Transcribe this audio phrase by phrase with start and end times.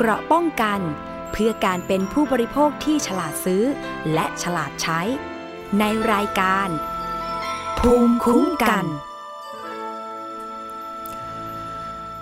[0.00, 0.80] เกราะป้องกัน
[1.32, 3.62] เพื่อการเป็นผู้บริโภคที่ฉลาดซื้อ
[4.12, 5.00] และฉลาดใช้
[5.78, 6.68] ในรายการ
[7.78, 8.84] ภูมิคุ้มกัน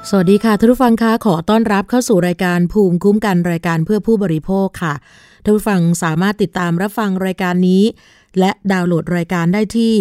[0.08, 4.94] สวัสดีค่ะท่านผู้ฟังคะขอต้อนรับเข้าสู่รายการภูมิคุ้มกันรายการเพื่อผู้บริโภคค่ะ
[5.42, 7.82] ท่านผู้ฟังสามารถติดตามรับฟังรายการนี้
[8.38, 9.94] และดาวน์โหลดรายการได้ที่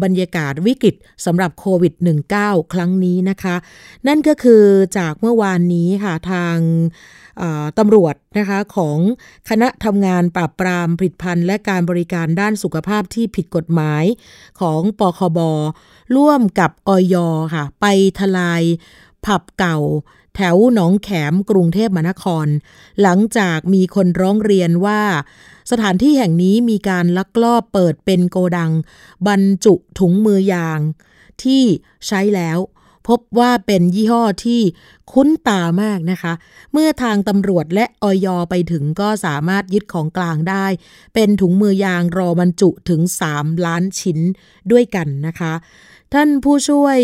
[0.03, 0.95] บรรยากาศวิกฤต
[1.27, 1.95] สำหรับโควิด
[2.35, 3.57] -19 ครั้งนี้นะคะ
[4.07, 4.65] นั่นก็คือ
[4.99, 6.57] จากเมื่อวานนี้ค่ะทาง
[7.79, 8.99] ตำรวจนะคะของ
[9.49, 14.05] คณะทำงานปราบปรามผลิตภัณฑ์ และการบริการด้านสุขภาพที่ผิดกฎหมาย
[14.61, 15.39] ของปคบ
[16.17, 17.17] ร่วมกับออย
[17.55, 17.87] ค่ะ ไป
[18.19, 18.63] ทลาย
[19.25, 19.79] ผับเก่า
[20.41, 22.47] แถวหนองแขมกรุงเทพมหานคร
[23.03, 25.03] หลังจากมีคนร้องเรียนว่า
[25.71, 28.73] สถานที่แห่งนี้มีการลักลอบเปิดเป็นโกดัง
[29.27, 30.81] บรรจุถุงมือยาง
[31.43, 31.63] ที่
[32.07, 32.59] ใช้แล้ว
[33.09, 34.61] พบว่าเป็นยี่ห้อที่
[35.13, 36.33] คุ้นตามากนะคะ
[36.73, 40.67] เมื่อทางตำรวจและออยไปถึงก็สามารถยึดของกลางได้
[41.15, 43.01] เป็นถุงมือยางรอบรรจุถึง
[43.33, 44.19] 3 ล้านชิ้น
[44.73, 45.53] ด้วยกันนะคะ
[46.15, 46.99] ท่านผู้ช่วย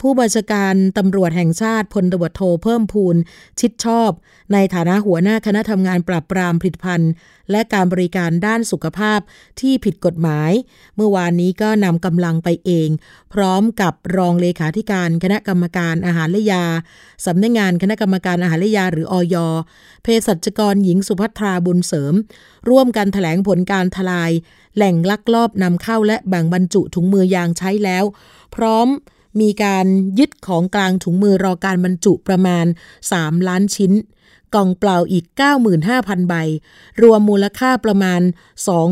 [0.00, 3.16] ผู้บัญชาการตำรวจแห่งชาติพลตบโทเพิ่มพูน
[3.60, 4.10] ชิดชอบ
[4.52, 7.12] ในฐานะหัวหน้าคณะทำงานปราบปรามผลิตภัณฑ์
[7.50, 9.20] และการบริการด้านสุขภาพ
[9.60, 10.52] ที่ผิดกฎหมาย
[10.96, 12.88] เมื่อวานนี้ก็นำกำลังไปเอง
[13.32, 16.64] พร้อมกับรองเลขาธิการคณะกรรมการอาหารและยา
[17.26, 19.36] สำนักงงานคณะกรรมการอาหารและยาหรืออย
[20.02, 22.14] เภสัชกรหญิงสุภัทราบุญเสริม
[22.68, 24.32] ร่วมกันถแถลงผลการทลาย
[24.76, 28.04] แหล่งลักลอบนำเข้าและแบ่งบรรจุถุงมือยางใช้แล้ว
[28.54, 28.88] พร้อม
[29.40, 29.86] มีการ
[30.18, 32.66] ยึดของกลางถุงมือรอการบรรจุประมาณ
[33.06, 33.92] 3 ล้านชิ้น
[34.54, 35.24] กล่องเปล่าอีก
[35.78, 36.34] 95,000 ใบ
[37.02, 38.20] รวมมูลค่าประมาณ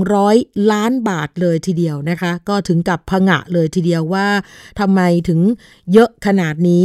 [0.01, 4.29] 200 ล้านบาทเลยทีเดียวนะคะ ก็ถึงกับพงะเลยทีเดียวว่า
[4.81, 5.41] ทำไมถึง
[5.93, 6.85] เยอะขนาดนี้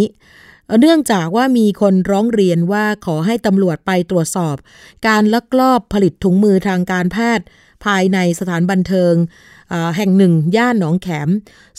[0.79, 4.55] เนื่องจากว่ามีคนร้องเรียนว่าขอให้ตำรวจไปตรวจสอบ
[5.07, 7.45] การลักลอบผลิตถุงมือทางการแพทย์
[7.85, 9.13] ภายในสถานบันเทิง
[9.97, 11.29] แห่งหนึ่ง ย่านหนองแขม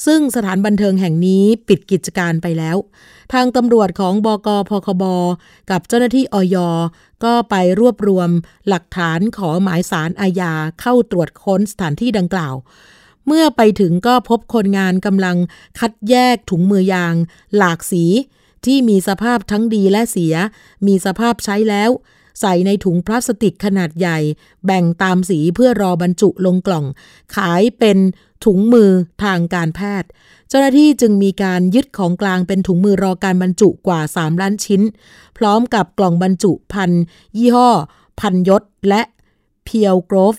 [0.06, 2.76] ซึ่งสถานบันเทิงแห่งนี้ปิดกิจการไปแล้ว
[3.32, 5.04] ทางตำรวจของบกพคบ
[5.70, 6.56] กับเจ้าหน้าที่อย
[7.24, 8.30] ก็ไปรวบรวม
[8.68, 12.54] หลักฐานขอหมายสารอาญาเข้าตรวจค้นสถานที่ดังกล่าว
[13.26, 15.36] เมื่อไปถึงก็พบคนงานกำลัง
[15.78, 17.14] คัดแยกถุงมือยาง
[17.56, 18.04] หลากสี
[18.66, 20.34] ที่มีสภาพทั้งดีและเสีย
[20.86, 21.90] มีสภาพใช้แล้ว
[22.40, 24.18] ใส่ในถุงพลาสติกขนาดใหญ่
[24.66, 26.84] แบ่งตามสีเพื่อรอบรรจุลงกล่อง
[27.36, 27.98] ขายเป็น
[28.44, 28.90] ถุงมือ
[29.22, 30.08] ทางการแพทย์
[30.48, 34.82] เจ้าหน้าที่จึงมีการยึดของกลางเป็นถุงมือรอการบรรจุกว่า 3 ล้านชิ้น
[35.38, 36.90] พร้อมกับกล่องบรรจุพัน
[37.36, 37.70] ยี่ห้อ
[38.20, 39.02] พันยศและ
[39.64, 40.36] เพียวกรฟ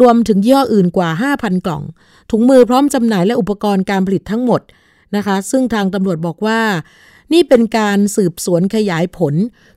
[0.00, 1.82] รวมถึงยี่ห้ออื่นกว่า 5,000 กล่อง
[2.30, 4.60] ถุงมือพร้อมจำหน่ายและอุปกรณ์การผลิตทั้งหมด
[5.16, 6.60] นะคะ ซึ่งทางตำรวจบอกว่า
[7.32, 9.34] นี่เป็นการสืบสวนขยายผล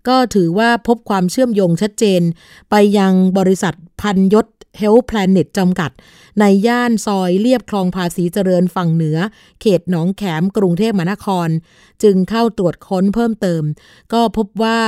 [0.08, 2.22] ก็ถือว่าพบความเชื่อมโยงชัดเจน
[2.70, 4.46] ไปยังบริษัทพันยศ
[4.82, 5.92] Health Planet จำกัด
[6.40, 9.18] ในย่านซอยเลียบคลองภาษีเจริญฝั่งเหนือ
[9.62, 11.50] เขตหนองแขมกรุงเทพมหานคร
[12.04, 13.64] จึงเข้าตรวจค้นเพิ่มเติม
[14.14, 14.80] ก็พบว่า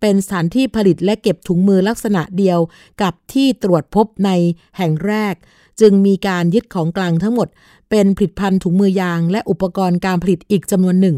[0.00, 2.58] เป็นสถานที่ผลิตและเก็บถุงมือลักษณะเดียว
[3.02, 4.30] กับที่ตรวจพบใน
[4.76, 5.34] แห่งแรก
[5.80, 7.48] จึงมีการยึดของกลางทั้งหมด
[7.90, 11.16] เป็นผลิตภัณฑ์ถุงมือยาง และอุปกรณ์การผลิตอีกจำนวนหนึ่ง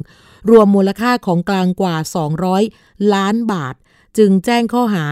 [0.50, 1.96] รวมมูลค่าของกลางกว่า
[2.54, 3.74] 200 ล้านบาท
[4.18, 5.06] จึงแจ้งข้อหา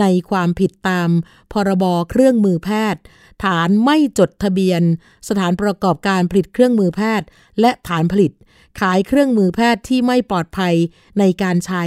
[0.00, 1.10] ในความผิดตาม
[1.52, 3.02] พรบเครื่องมือแพทย์
[3.44, 4.82] ฐานไม่จดทะเบียน
[5.28, 7.26] สถานประกอบการผลิตเครื่องมือแพทย์
[7.60, 8.32] และฐานผลิต
[8.80, 10.74] ขายเครื่องมือแพทย์ที่ไม่ปลอดภัย
[11.18, 11.82] ในการใช้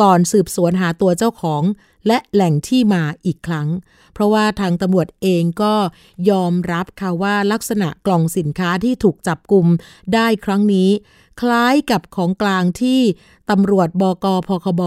[0.00, 1.62] ก่อนสืบสวนหาตัวเจ้าของ
[2.06, 3.68] และแหล่งที่มาอีกครั้ง
[4.12, 5.74] เพราะว่าทางตำรวจเองก็
[6.30, 9.66] ยอมรับค่ะว่าลักษณะกล่องสินค้าที่ถูกจับกลุ่ม
[10.14, 10.88] ได้ครั้งนี้
[11.40, 13.00] คล้ายกับของกลางที่
[13.50, 14.82] ตำรวจบกพคบ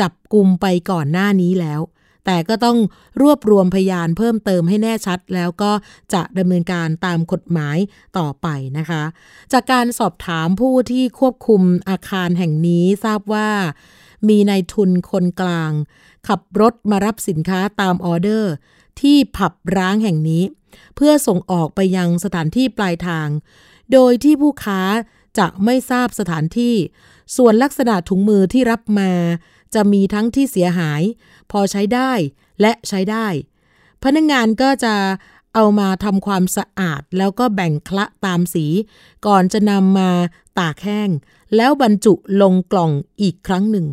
[0.00, 1.80] จับกลุ่มไปก่อนหน้านี้แล้ว
[2.26, 2.78] แต่ก็ต้อง
[3.22, 5.72] รวบรวมพยานเพิ่มเติมให้แน่ชัด แล้วก็
[6.12, 7.76] จะดำเนินการตามกฎหมาย
[8.18, 8.46] ต่อไป
[8.78, 9.02] นะคะ
[9.52, 13.50] จากการสอบถามผู้ที่ควบคุมอาคารแห่งนี้ทราบว่า
[14.28, 15.72] มีนายทุนคนกลาง
[16.28, 18.52] ขับรถมารับสินค้าตามออเดอร์
[19.00, 20.42] ที่ผับร้างแห่งนี้
[20.96, 23.28] เพื่อส่งออกไปยังสถานที่ปลายทาง
[23.92, 24.80] โดยที่ผู้ค้า
[25.38, 26.74] จะไม่ทราบสถานที่
[27.36, 29.10] ส่วนลักษณะถุงมือที่รับมา
[29.74, 31.02] จะมีทั้งที่เสียหาย
[31.50, 32.12] พอใช้ได้
[32.60, 33.26] และใช้ได้
[34.02, 34.94] พนักงงานก็จะ
[35.54, 38.66] เอามาทำความสะอาดแล้วก็แบ่งคละตามสี
[39.26, 40.10] ก่อนจะนำมา
[40.58, 41.10] ตากแห้ง
[41.56, 42.92] แล้วบรรจุลงกล่อง
[43.22, 43.86] อีกครั้งหนึ่ง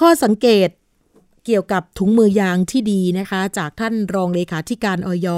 [0.00, 0.68] ข้อสังเกต
[1.46, 5.28] เกี่ยวกับถุงมือยางที่ดีนะคะ จากท่านรองเลขาธิการออย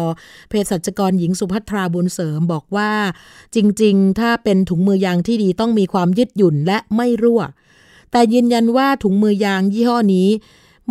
[0.49, 2.93] เภสัชกรหญิงสุภัทราบุญเสริมบอกว่า
[3.55, 7.43] จริงๆ ถ้าเป็นถุงมือยางที่ดีต้องมีความยืดหยุ่นและไม่รั่ว
[8.11, 10.29] แต่ยืนยันว่าถุงมือยางยี่ห้อนี้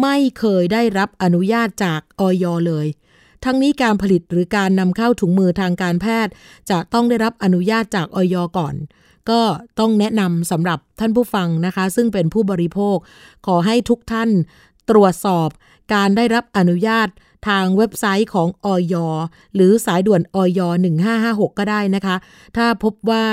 [0.01, 2.87] ไม่เคยได้รับอนุญาตจากออยเลย
[3.43, 6.33] ทั้งนี้การผลิตหรือการนำเข้าถุงมือทางการแพทย์
[6.69, 8.75] จะต้องได้รับอนุญาตจากออยก่อน
[9.29, 9.41] ก็
[9.79, 12.97] ต้องแนะนำสำหรับท่านผู้ฟังนะคะ ซึ่งเป็นผู้บริโภค
[13.47, 14.29] ขอให้ทุกท่าน
[14.89, 15.49] ตรวจสอบ
[15.93, 17.07] การได้รับอนุญาต
[17.47, 18.95] ทางเว็บไซต์ของออย
[19.55, 20.59] หรือสายด่วนออย
[21.09, 22.15] 1556 ก็ได้นะคะ
[22.57, 23.25] ถ้าพบว่า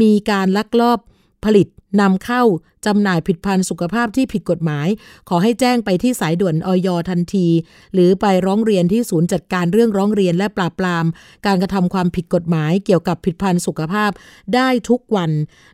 [0.00, 0.98] มีการลักลอบ
[1.44, 1.66] ผลิต
[2.00, 2.42] นำเข้า
[2.86, 4.88] จำหน่ายผิดพันธ์สุขภาพที่ผิดกฎหมาย
[5.28, 7.46] ขอให้แจ้งไปที่สายด่วนออยทันที
[7.94, 11.04] หรือไปร้องเรียนที่ศูนย์จัดการเรื่องร้องเรียนและปราบปราม
[11.46, 14.10] การกระทำความผิดกฎหมายเกี่ยวกับผิดพันธ์สุขภาพ
[14.54, 15.30] ได้ทุกวัน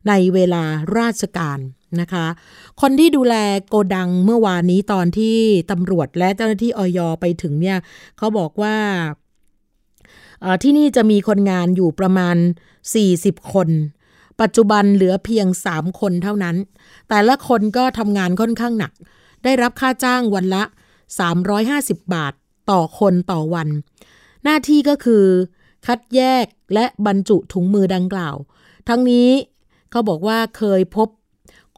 [0.09, 0.65] ในเวลา
[0.99, 1.59] ราชการ
[2.01, 2.27] นะคะ
[2.81, 3.35] คนที่ดูแล
[3.69, 5.37] โกดังเมื่อวานนี้ตอนที่
[5.71, 7.79] ตำรวจและเจ้าหน้าที่ออยไปถึงเนี่ย
[8.19, 8.77] เขาบอกว่า
[10.63, 12.37] ที่นี่จะมีคนงานอยู่ประมาณ
[12.95, 13.69] 40 คน
[14.41, 16.57] ปัจจุบันเหลือเพียง 3 คนเท่านั้น
[17.09, 18.93] แต่ละคนก็ทำงานค่อนข้างหนัก
[19.45, 20.63] ได้รับค่าจ้างวันละ
[21.39, 22.33] 350 บาท
[22.71, 23.69] ต่อคนต่อวัน
[24.45, 25.25] หน้าที่ก็คือ
[25.87, 26.45] คัดแยก
[26.75, 28.37] และบรรจุถุงมือดังกล่าว
[28.89, 29.29] ทั้งนี้
[29.91, 31.09] เขาบอกว่าเคยพบ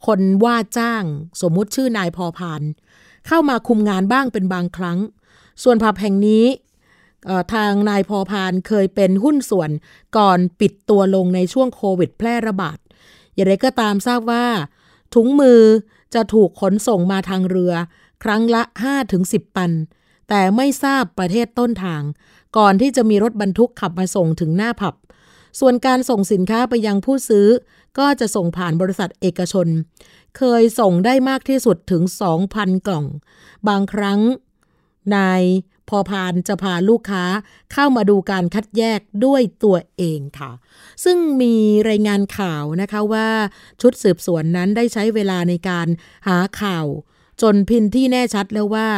[0.06, 1.04] คนว่าจ้าง
[1.42, 2.62] สมมุติชื่อนายพอพาน
[3.26, 4.98] เข้ามาคุมงานบ้างเป็นบางครั้ง
[5.62, 6.44] ส่วนผับแห่งนี้
[7.54, 9.70] ทางนายพอพานเคยเป็นหุ้นส่วน
[10.16, 12.78] ก่อนปิดตัวลงในช่วงโควิดแพร่ระบาด
[13.34, 14.46] อย่างไรก็ตามทราบว่า
[15.14, 15.62] ถุงมือ
[16.14, 17.72] จะถูกขนส่งมาทางเรือ
[18.24, 18.62] ครั้งละ
[19.08, 19.70] 5-10ปัน
[20.28, 22.02] แต่ไม่ทราบประเทศต้นทาง
[22.58, 24.94] ก่อนที่จะมีรถบรรทุกขับมาส่งถึงหน้าผับ
[25.60, 27.46] ส่วนการส่งสินค้าไปยังผู้ซื้อ
[27.98, 29.68] ก็จะส่งผ่านบริษัทเอกชน
[30.38, 32.02] เคยส่งได้มากที่สุดถึง
[32.44, 33.06] 2,000 กล่อง
[33.68, 34.20] บางครั้ง
[35.14, 35.42] นาย
[35.88, 37.24] พอพานจะพาลูกค้า
[37.72, 40.50] เข้ามาดูการคัดแยกด้วยตัวเองค่ะ
[41.04, 41.54] ซึ่งมี
[41.88, 43.28] รายงานข่าวนะคะว่า
[43.80, 45.88] ชุดสืบสวนนั้นได้ใช้เวลาในการ
[46.28, 46.86] หาข่าว
[47.42, 48.90] จนพินที่แน่ชัดแล้วว่า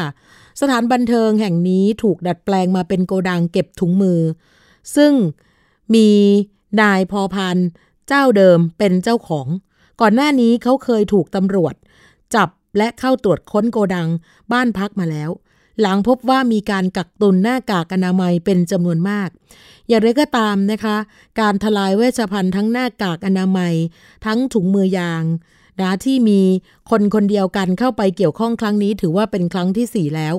[0.61, 4.21] สถานบันเทิงแห่งนี้ถูกดัดแปลงมาเป็นโกดังเก็บถุงมือ
[4.97, 5.13] ซึ่ง
[5.95, 6.11] มี
[6.81, 7.57] นายพอพาน
[8.09, 9.47] เจ้าเดิมเป็นเจ้าของ
[10.01, 11.75] ก่อนหน้านี้เขาเคยถูกตำรวจ
[12.35, 12.49] จับ
[12.79, 14.09] และเข้าตรวจค้นโกดัง
[14.53, 15.31] บ้านพักมาแล้ว
[15.81, 19.29] หลังพบว่ามีการกักตุนหน้ากากอนามัยเป็นจำนวนมาก
[19.89, 20.97] อย่างไรก็ตามนะคะ
[21.41, 23.75] การทลายเวชภัณฑ์ทั้งหน้ากากอนามัย
[24.27, 25.25] ทั้งถุงมือยาง
[25.81, 26.41] นะที่มี
[26.91, 30.35] คนคนเดียวกันเข้าไปเกี่ยวข้องครั้งนี้ถือว่าเป็นครั้งที่ 4 แล้ว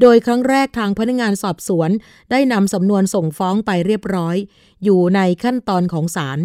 [0.00, 1.90] โดยครั้งแรกทางพนักงานสอบสวน
[2.30, 4.36] ได้นำสำนวนส่งฟ้องไปเรียบร้อย
[4.84, 6.38] อยู่ในขั้นตอนของศาล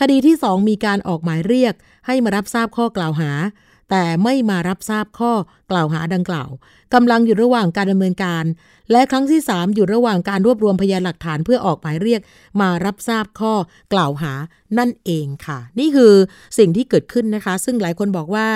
[0.00, 1.74] คดีที่สองมีการออกหมายเรียก
[2.06, 3.32] ให้มารับทราบข้อกล่าวหา
[3.90, 5.32] แต่ไม่มารับทราบข้อ
[5.70, 6.50] กล่าวหาดังกล่าว
[6.94, 8.44] กำลังอยู่ระหว่างการดำเนินการ
[8.92, 12.20] และครั้งที่ 3 อยู่ระหว่างการรวบรวมพยานหลักฐานเพื่อออกหมายเรียก
[12.60, 13.52] มารับทราบข้อ
[13.92, 14.32] กล่าวหา
[14.78, 16.12] นั่นเองค่ะ นี่คือ
[16.58, 18.48] สิ่งที่เกิดขึ้นนะคะ ซึ่งหลายคนบอกว่า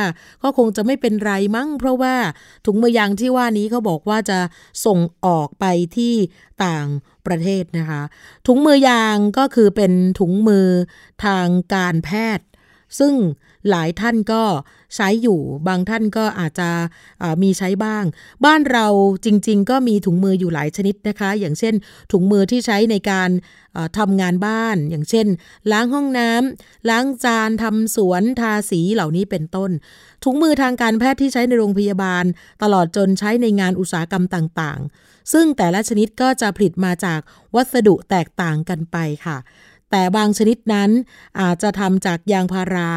[0.43, 2.15] ก็คงจะไม่เป็นไรมั้ง เพราะว่า
[2.67, 4.39] ถุงมือยางที่ว่านี้เขาบอกว่าจะ
[4.87, 5.65] ส่งออกไป
[5.97, 6.15] ที่
[6.65, 6.89] ต่าง
[7.27, 8.03] ประเทศนะคะ
[8.47, 10.69] ถุงมือยางก็คือเป็นถุงมือ
[11.25, 12.47] ทางการแพทย์
[12.99, 13.15] ซึ่ง
[13.71, 14.43] หลายท่านก็
[14.95, 16.71] ใช้อยู่ บางท่านก็อาจจะ
[17.43, 18.05] มีใช้บ้าง
[18.45, 18.87] บ้านเรา
[19.25, 21.75] จริง ๆ ก็มีถุงมืออยู่หลายชนิดนะคะ อย่างเช่น
[22.13, 23.31] ถุงมือที่ใช้ในการ
[23.99, 25.27] ทำงานบ้าน อย่างเช่น
[25.73, 29.71] ล้างห้องน้ำล้างจานทำสวนทาสีเหล่านี้เป็นต้น
[30.25, 32.25] ถุงมือทางการแพทย์ที่ใช้ในโรงพยาบาล
[32.63, 37.21] ตลอดจนใช้ในงานอุตสาหกรรมต่างๆ ซึ่งแต่ละชนิดก็จะผลิตมาจาก
[37.55, 39.37] วัสดุแตกต่างกันไปค่ะ
[39.97, 40.91] แต่บางชนิดนั้น
[41.41, 42.91] อาจจะทำจากยางพารา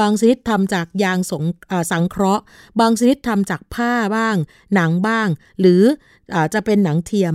[0.00, 1.44] บางชนิดทำจากยางสง
[1.90, 2.42] สังเคราะห์
[2.80, 4.36] บางชนิดทำจากผ้าบ้าง
[4.74, 5.28] หนังบ้าง
[5.60, 5.82] หรือ
[6.34, 7.34] อาจจะเป็นหนังเทียม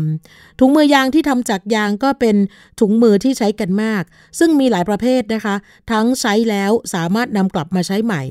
[0.59, 2.35] ถุงมือยางที่ทำจากยางก็เป็น
[2.79, 4.03] ถุงมือที่ใช้กันมาก
[4.39, 5.55] ซึ่งมีหลายประเภทนะคะ
[5.91, 8.23] ทั้งใช้แล้วสามารถนำกลับมาใช้ใหม่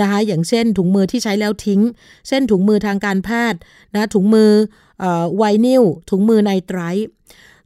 [0.00, 1.80] นะคะอย่างเช่นถุงมือที่ใช้แล้วทิ้ง
[2.28, 3.58] เช่นถุงมือทางการแพทย์
[3.94, 4.50] นะถุงมือ
[5.36, 6.80] ไวนิลถุงมือไนไตร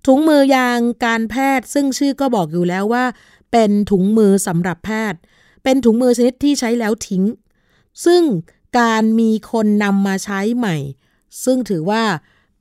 [0.07, 3.05] ถุงมือยางการแพทย์ซึ่งชื่อก็บอกอยู่แล้วว่า
[3.53, 5.21] เป็นถุงมือสำหรับแพทย์
[5.65, 7.23] เป็นถุงมือชนิดที่ใช้แล้วทิ้ง
[8.05, 8.23] ซึ่ง
[8.81, 10.77] การมีคนนำมาใช้ใหม่
[11.45, 12.03] ซึ่งถือว่า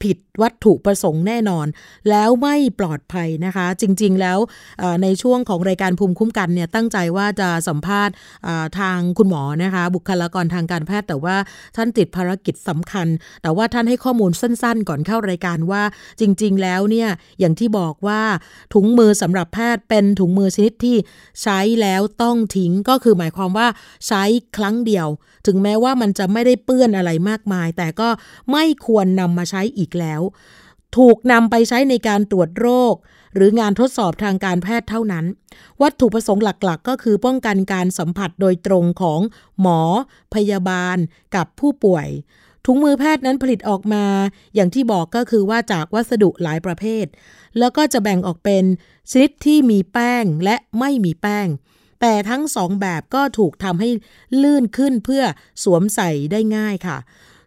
[0.03, 1.67] ผิดวัตถุประสงค์แน่นอน
[2.09, 4.39] แล้วไม่ปลอดภัยนะคะ จริง ๆ แล้ว
[5.03, 8.15] ในช่วงของรายการภูมิคุ้มกันเนี่ยตั้งใจว่าจะสัมภาษณ์
[8.79, 11.35] ทางคุณหมอนะคะ บุคลากรทางการแพทย์แต่ว่า
[11.75, 13.07] ท่านติดภารกิจสำคัญ
[13.41, 15.83] แต่ว่าท่านให้ข้อมูลสั้น ๆ ก่อนเข้ารายการว่า
[16.19, 18.21] จริง ๆ แล้วเนี่ยอย่างที่บอกว่า
[18.73, 20.97] ถุงมือสำหรับแพทย์เป็นถุงมือชนิดที่
[21.41, 23.67] ใช้แล้วต้องทิ้งก็คือหมายความว่า
[24.07, 24.23] ใช้
[24.57, 25.07] ครั้งเดียว
[25.47, 28.09] ถึงแม้ว่ามันจะไม่ได้เปื้อนอะไรมากมาย แต่ก็
[28.51, 30.21] ไม่ควรนำมาใช้อีกแล้ว
[30.97, 32.95] ถูกนำไปใช้ในการตรวจโรค
[33.35, 35.25] หรืองานทดสอบทางการแพทย์เท่านั้น
[35.81, 39.19] วัตถุประสงค์หลักๆ ก็คือป้องกันการสัมผัสโดยตรงของ
[39.61, 39.81] หมอ
[40.33, 40.97] พยาบาล
[41.35, 42.07] กับผู้ป่วย
[42.65, 44.05] ถุงมือแพทย์นั้นผลิตออกมา
[44.55, 47.05] อย่างที่บอกก็คือว่าจากวัสดุหลายประเภท
[47.59, 48.63] แล้วก็จะแบ่งออกเป็น
[49.11, 51.47] ชนิดที่มีแป้งและไม่มีแป้ง
[52.01, 53.89] แต่ทั้งสองแบบก็ถูกทำให้
[54.41, 55.23] ลื่นขึ้นเพื่อ
[55.63, 56.97] สวมใส่ได้ง่ายค่ะ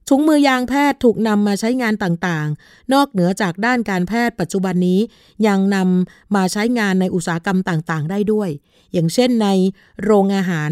[0.08, 5.00] ถุงมือยางแพทย์ถูกนำมาใช้งานต่างๆ นอกเหนือจากด้านการแพทย์ปัจจุบันนี้
[5.46, 8.49] ยังนำมาใช้งานในอุตสาหกรรมต่างๆ ได้ด้วย
[8.92, 9.49] อย่างเช่นใน
[10.04, 10.70] โรงอาหาร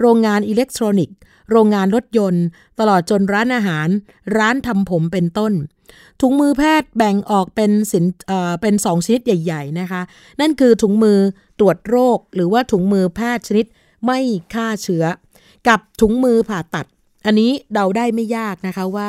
[0.00, 1.16] โรงงานอิเล็กทรอนิกส์
[1.50, 2.44] โรงงานรถยนต์
[2.78, 3.88] ตลอดจนร้านอาหาร
[4.36, 5.52] ร้านทำผมเป็นต้น
[6.20, 10.02] ถุงมือแพทย์แบ่งออกเป็นสินเเป็นสองชนิดใหญ่ ๆ นะคะ
[10.40, 11.18] นั่นคือถุงมือ
[11.58, 13.66] ตรวจโรค หรือว่าถุงมือแพทย์ชนิด
[14.06, 14.18] ไม่
[14.54, 15.04] ฆ่าเชื้อ
[15.68, 16.86] กับถุงมือผ่าตัด
[17.24, 19.08] อันนี้เดาได้ไม่ยากนะคะว่า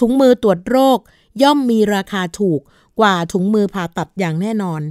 [0.00, 0.98] ถุงมือตรวจโรค
[1.42, 2.60] ย่อมมีราคาถูก
[3.00, 4.82] กว่าถุงมือผ่าตัดอย่างแน่นอน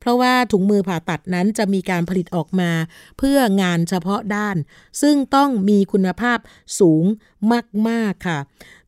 [0.00, 2.70] เพราะว่าถุงมือผ่าตัดนั้นจะมีการผลิตออกมา
[3.18, 4.56] เพื่องานเฉพาะด้าน
[5.02, 6.38] ซึ่งต้องมีคุณภาพ
[6.78, 7.04] สูง
[7.88, 8.38] มาก ๆ ค่ะ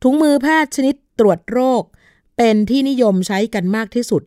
[0.03, 1.83] ถุงมือแพทย์ชนิดตรวจโรค
[2.37, 4.23] เป็นที่นิยมใช้กันมากที่สุด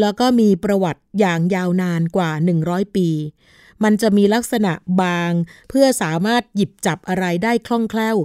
[0.00, 2.30] แล้วก็มีประวัติอย่างยาวนานกว่า
[2.64, 3.08] 100 ปี
[3.84, 5.32] มันจะมีลักษณะบาง
[5.68, 8.16] เพื่อสามารถหยิบจับอะไรได้คล่องแคล่ว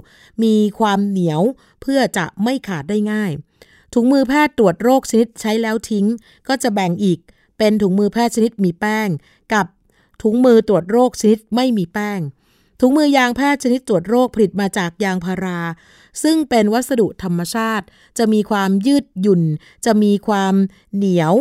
[0.42, 1.42] มีความเหนียว
[1.82, 3.32] เพื่อจะไม่ขาดได้ง่าย
[3.94, 6.06] ถุงมือแพทย์ตรวจโรคชนิดใช้แล้วทิ้ง
[6.48, 7.18] ก็จะแบ่งอีก
[7.58, 9.08] เป็นถุงมือแพทย์ชนิดมีแป้ง
[9.52, 9.66] กับ
[10.22, 12.20] ถุงมือตรวจโรคชนิดไม่มีแป้ง
[12.80, 15.60] ถุงมือยางแพทย์ชนิดตรวจโรคผลิตมาจากยางพารา
[16.22, 17.86] ซึ่งเป็นวัสดุธรรมชาติ
[18.18, 19.42] จะมีความยืดหยุ่น
[19.86, 20.54] จะมีความ
[20.94, 21.34] เหนียว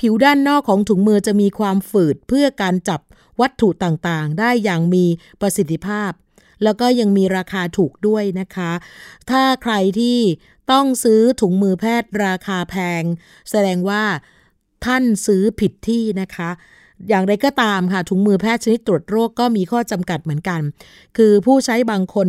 [0.00, 3.00] ผิวด้านนอกของถุงมือจะมีความฝืดเพื่อการจับ
[3.40, 5.04] วัตถุต่างๆ ได้อย่างมี
[5.40, 6.10] ประสิทธิภาพ
[6.64, 8.72] แล้วก็ยังมีราคาถูกด้วยนะคะ
[9.30, 10.18] ถ้าใครที่
[10.72, 13.02] ต้องซื้อถุงมือแพทย์ราคาแพง
[13.50, 14.04] แสดงว่า
[14.84, 16.50] ท่านซื้อผิดที่นะคะ
[17.08, 20.60] อย่างไรก็ตามค่ะ ถุงมือแพทย์ชนิดตรวจโรคก็มีข้อจำกัดเหมือนกัน
[21.16, 22.28] คือผู้ใช้บางคน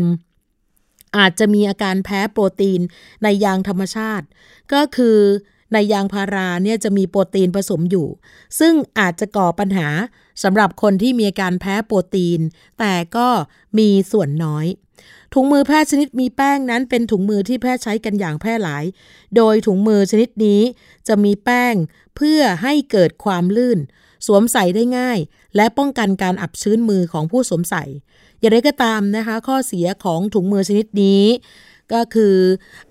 [1.18, 2.82] อาจจะมีอาการแพ้โปรตีน
[3.24, 4.26] ในยางธรรมชาติ
[4.74, 5.18] ก็คือ
[5.74, 8.08] ในยางพาราเนี่ยจะมีโปรตีนผสมอยู่
[8.60, 9.88] ซึ่งอาจจะก่อปัญหา
[10.44, 12.40] สำหรับคนที่มีอาการแพ้โปรตีน
[12.80, 13.28] แต่ก็
[13.78, 14.66] มีส่วนน้อย
[15.34, 18.84] ถุงมือแพทย์ชนิดมีแป้งนั้นเป็นถุงมือที่แพทย์ใช้กันอย่างแพร่หลาย
[19.36, 20.62] โดยถุงมือชนิดนี้
[21.08, 21.76] จะมีแป้ง
[22.16, 23.80] เพื่อให้เกิดความลื่น
[24.28, 25.20] สวมใส่ได้ง่าย
[25.56, 27.84] และป้องกันการอับชื้นมือของผู้สวมใส่
[28.40, 31.24] อย่างไรก็ตามนะคะ ข้อเสียของถุงมือชนิดนี้
[31.94, 32.36] ก็คือ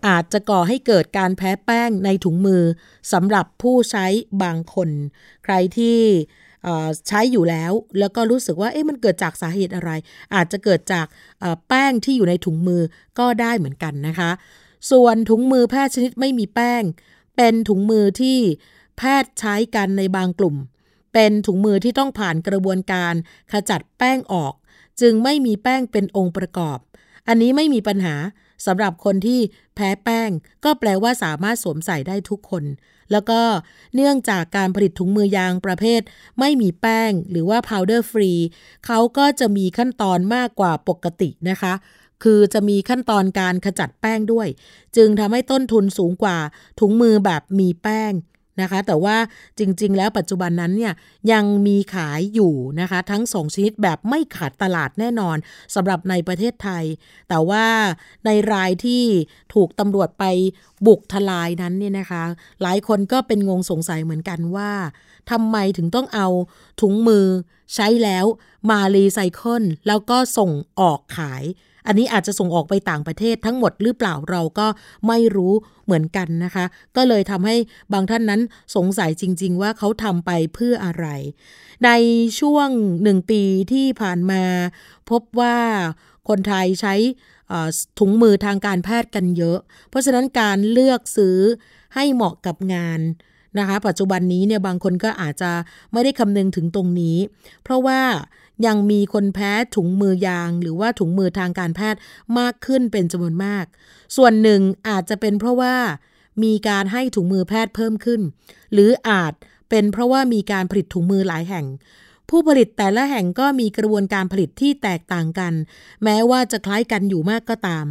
[0.07, 2.63] อาจจะก่อให้เกิดการแพ้แป้งในถุงมือ
[3.13, 4.07] สำหรับผู้ใช้
[4.43, 4.91] บางคน
[5.45, 6.01] ใครที่
[7.09, 9.91] ใช้อยู่แล้วแล้วก็รู้สึกว่าเอ๊ะมันเกิดจากสาเหตุอะไร
[10.35, 11.07] อาจจะเกิดจาก
[11.69, 12.83] แป้งที่อยู่ในถุงมือ
[13.19, 14.31] ก็ได้เหมือนกันนะคะ
[14.91, 16.83] ส่วนถุงมือแพทย์ชนิดไม่มีแป้ง
[17.37, 18.39] เป็นถุงมือที่
[18.99, 20.57] แพทย์ใช้กันในบางกลุ่ม
[21.15, 23.15] เป็นถุงมือที่ต้องผ่านกระบวนการ
[23.53, 24.55] ขจัดแป้งออก
[25.01, 26.79] จึงไม่มีแป้งเป็นองค์ประกอบ
[27.29, 28.15] อันนี้ไม่มีปัญหา
[28.67, 29.41] สำหรับคนที่
[29.75, 30.31] แพ้แป้ง
[30.65, 32.65] ก็แปลว่าสามารถสวมใส่ได้ทุกคน
[33.13, 33.41] แล้วก็
[33.95, 36.01] เนื่องจากการผลิตถุงมือยางประเภท
[36.39, 38.41] ไม่มีแป้งหรือว่า powder free
[38.87, 41.75] เขาก็จะมีขั้นตอนมากกว่าปกตินะคะ
[42.25, 44.49] คือจะมีขั้นตอนการขจัดแป้งด้วย
[44.97, 46.39] จึงทำให้ต้นทุนสูงกว่า
[46.81, 48.13] ถุงมือแบบมีแป้ง
[48.61, 49.17] นะคะ แต่ว่า
[49.59, 50.93] จริง ๆ แล้วปัจจุบันนั้นเนี่ย
[51.33, 55.37] ยังมีขายอยู่นะคะ ทั้งสองชนิดแบบไม่ขาดตลาดแน่นอน
[55.75, 56.85] สำหรับในประเทศไทย
[57.29, 57.67] แต่ว่า
[58.27, 59.05] ในรายที่
[59.55, 60.25] ถูกตำรวจไป
[60.87, 62.25] บุกทลายนั้นเนี่ยนะคะ
[62.63, 64.73] หลายคนก็เป็นงงสงสัยเหมือนกันว่า
[65.31, 66.29] ทำไมถึงต้องเอา
[66.81, 67.27] ถุงมือ
[67.75, 68.25] ใช้แล้ว
[68.71, 70.51] มารีไซเคิลแล้วก็ส่ง
[70.81, 71.45] ออกขาย
[71.89, 74.67] อันนี้อาจจะส่งออกไปต่างประเทศทั้งหมดหรือเปล่าเราก็
[75.07, 75.55] ไม่รู้
[75.85, 76.65] เหมือนกันนะคะ
[76.97, 77.57] ก็เลยทำให้
[77.93, 78.41] บางท่านนั้น
[78.77, 81.07] สงสัยจริง ๆ ว่าเขาทำไปเพื่ออะไร
[81.85, 81.91] ใน
[82.41, 82.69] ช่วง
[83.03, 83.43] หนึ่งปี
[83.73, 84.43] ที่ผ่านมา
[85.11, 85.57] พบว่า
[86.29, 86.95] คนไทยใช้
[87.99, 89.59] ถุงมือทางการแพทย์กันเยอะ
[89.91, 91.39] เพราะฉะนั้นการเลือกซื้อ
[91.95, 93.01] ให้เหมาะกับงาน
[93.59, 95.53] นะคะ ปัจจุบันนี้เนี่ยบางคนก็อาจจะ
[95.93, 97.17] ไม่ได้คำนึงถึงตรงนี้
[97.63, 98.01] เพราะว่า
[98.67, 102.01] ยังมีคนแพ้ถุงมือยาง หรือว่าถุงมือทางการแพทย์
[102.39, 103.65] มากขึ้นเป็นจำนวนมาก
[104.17, 105.77] ส่วนหนึ่งอาจจะเป็นเพราะว่า
[106.45, 108.21] มีการให้ถุงมือแพทย์เพิ่มขึ้น
[108.73, 109.33] หรืออาจ
[109.71, 111.67] เป็นเพราะว่ามีการผลิตถุงมือหลายแห่ง
[112.29, 115.53] ผู้ผลิตแต่ละแห่งก็มีกระบวนการผลิตที่แตกต่างกัน
[116.05, 117.87] แม้ว่าจะคล้ายกันอยู่มากก็ตาม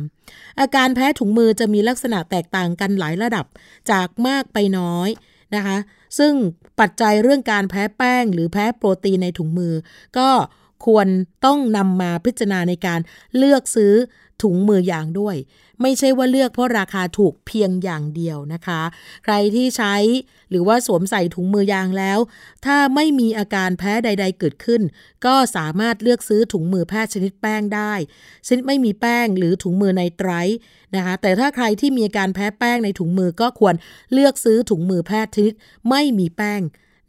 [0.59, 3.45] อาการแพ้ถุงมือจะมีลักษณะแตกต่างกันหลายระดับ
[3.91, 5.09] จากมากไปน้อย
[5.55, 5.77] นะคะ
[6.17, 6.33] ซึ่ง
[6.79, 9.73] ปัจจัยเรื่องการแพ้แป้ง หรือแพ้โปรตีนในถุงมือ
[10.17, 10.29] ก็
[10.85, 11.07] ควร
[11.45, 12.99] ต้องนำมาพิจารณาในการ
[13.37, 13.93] เลือกซื้อ
[14.43, 15.35] ถุงมือยางด้วย
[15.81, 18.81] ไม่ใช่ว่าเลือกเพราะราคาถูกเพียงอย่างเดียวนะคะ
[19.23, 19.95] ใครที่ใช้
[20.49, 22.19] หรือว่าสวมใส่ถุงมือยางแล้ว
[22.65, 24.81] ถ้าไม่มีอาการแพ้ใด ๆ เกิดขึ้น
[25.25, 27.93] ก็สามารถเลือกซื้อถุงมือแพทย์ชนิดแป้งได้
[28.47, 30.31] ชนิดไม่มีแป้งหรือถุงมือในไตร
[30.95, 33.75] นะคะ แต่ถ้าใครที่มีอาการแพ้แป้งในถุงมือก็ควร
[34.13, 35.53] เลือกซื้อถุงมือแพทย์ชนิด
[35.89, 36.61] ไม่มีแป้ง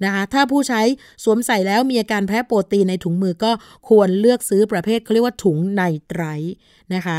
[0.05, 0.83] นะคะถ้าผู้ใช้
[1.25, 3.51] สวมใส่แล้วมีอาการแพ้โปรตีนในถุงมือก็
[3.89, 6.23] ควรเลือกซื้อประเภทเขาเรียกว่าถุงไนไตร
[6.95, 7.19] นะคะ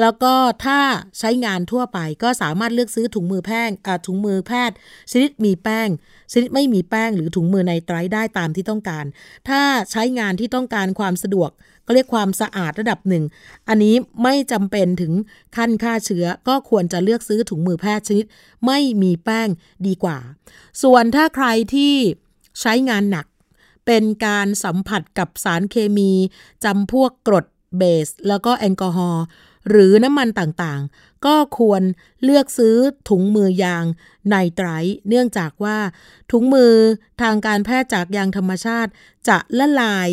[0.00, 0.34] แล้วก็
[0.64, 0.78] ถ้า
[1.18, 3.70] ใช้งานทั่วไปก็สามารถเลือกซื้อถุงมือแพง
[4.06, 4.76] ถุงมือแพทย์
[5.12, 5.88] ชนิดมีแป้ง
[6.32, 9.04] ชนิดไม่มีแป้งหรือถุงมือในไตรได้ตามที่ต้องการ
[9.48, 9.60] ถ้า
[9.92, 11.50] ใช้งานที่ต้องการความสะดวก
[11.90, 13.24] ก็เรียกความสะอาดระดับหนึ่ง
[13.68, 15.12] อันนี้ไม่จำเป็นถึง
[15.56, 18.24] ขั้นฆ่าเชื้อ ก็ควรจะเลือกซื้อถุงมือแพทย์ชนิด
[18.66, 19.48] ไม่มีแป้ง
[19.86, 20.18] ดีกว่า
[20.82, 21.94] ส่วนถ้าใครที่
[22.60, 23.26] ใช้งานหนัก
[23.86, 26.12] เป็นการสัมผัสกับสารเคมี
[26.64, 29.24] จำพวกกรดเบส แล้วก็แอลกอฮอล์
[29.68, 31.82] หรือน้ำมันต่างๆ ก็ควร
[32.24, 32.76] เลือกซื้อ
[33.08, 33.84] ถุงมือยาง
[34.28, 34.68] ไนไตร
[35.08, 35.78] เนื่องจากว่า
[36.30, 36.74] ถุงมือ
[37.20, 38.90] ทางการแพทย์จากยางธรรมชาติ
[39.28, 40.10] จะละลาย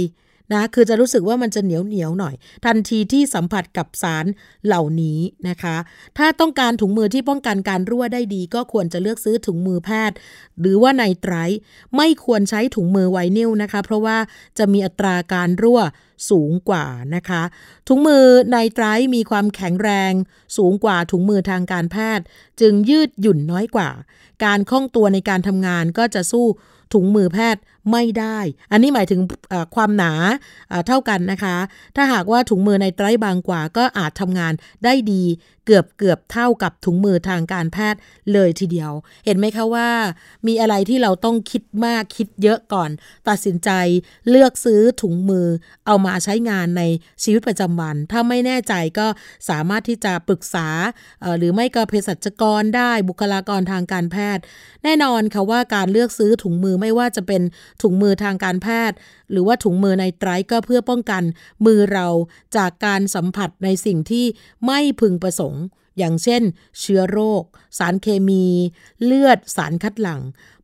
[0.54, 4.26] นะคือจะรู้สึกว่ามันจะเหนียวเหนียวหน่อย ทันทีที่สัมผัสกับสาร
[4.66, 5.78] เหล่านี้นะคะ
[6.18, 10.18] ถ้าต้องการถุงมือที่ป้องกันการรั่วได้ดี ก็ควรจะเลือกซื้อถุงมือแพทย์
[10.60, 11.34] หรือว่าไนไตร
[11.96, 14.18] ไม่ควรใช้ถุงมือไวนิลนะคะ เพราะว่า
[14.58, 15.82] จะมีอัตราการรั่ว
[16.30, 17.44] สูงกว่านะคะ
[17.88, 20.14] ถุงมือไนไตรมีความแข็งแรง
[20.58, 22.26] สูงกว่าถุงมือทางการแพทย์
[22.62, 23.90] จึงยืดหยุ่นน้อยกว่า
[24.46, 26.46] การคล่องตัวในการทำงานก็จะสู้
[26.94, 28.38] ถุงมือแพทย์ไม่ได้
[28.72, 29.20] อันนี้หมายถึง
[29.76, 30.14] ความหนา
[30.88, 31.56] เท่ากันนะคะ
[31.96, 35.24] ถ้าหากว่าถุงมือในไตรบางกว่าก็อาจทำงานได้ดี
[35.68, 38.00] เกือบเกือบเท่ากับถุงมือทางการแพทย์
[38.34, 38.92] เลยทีเดียว
[39.26, 39.90] เห็นไหมคะว่า
[40.48, 42.90] มีอะไรที่เราต้องคิดมากคิดเยอะก่อน
[43.30, 43.70] ตัดสินใจ
[44.30, 45.48] เลือกซื้อถุงมือ
[45.88, 46.84] เอามาใช้งานใน
[47.24, 49.08] ชีวิตประจำวัน ถ้าไม่แน่ใจก็
[49.50, 50.68] สามารถที่จะปรึกษา
[51.38, 54.44] หรือไม่ก็เภสัชกรได้บุคลากรทางการแพทย์
[54.84, 57.42] แน่นอนค่ะว่าการเลือกซื้อถุงมือไม่ว่าจะเป็น
[57.82, 58.98] ถุงมือทางการแพทย์
[59.32, 61.24] หรือว่าถุงมือในไตรก็เพื่อป้องกัน
[61.66, 62.08] มือเรา
[62.58, 64.26] จากการสัมผัสในสิ่งที่
[64.66, 65.57] ไม่พึงประสงค์
[65.98, 66.42] อย่างเช่น
[66.80, 67.44] เชื้อโรค
[67.78, 68.46] สารเคมี
[69.04, 70.22] เลือด สารคัดหลั่ง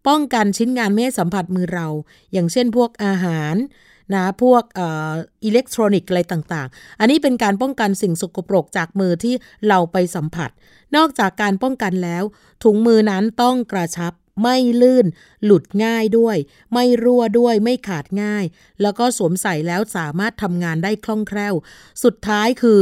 [0.07, 1.87] ป้องกันชิ้นงานไม่ให้สัมผัสมือเรา
[2.33, 3.55] อย่างเช่นพวกอาหาร
[4.13, 4.63] นะพวก
[5.43, 9.35] อิเล็กทรอนิกส์อะไรต่างๆ อันนี้เป็นการป้องกันสิ่งสกปรกจากมือที่
[9.67, 10.49] เราไปสัมผัส
[10.95, 12.23] นอกจากการป้องกันแล้ว
[12.63, 15.05] ถุงมือนั้นต้องกระชับ ไม่ลื่น
[15.45, 16.37] หลุดง่ายด้วย
[16.73, 18.45] ไม่รั่วด้วยไม่ขาดง่าย
[18.81, 21.53] แล้วก็สวมใส่แล้วสามารถทำงานได้คล่องแคล่ว
[22.03, 22.79] สุดท้ายคือ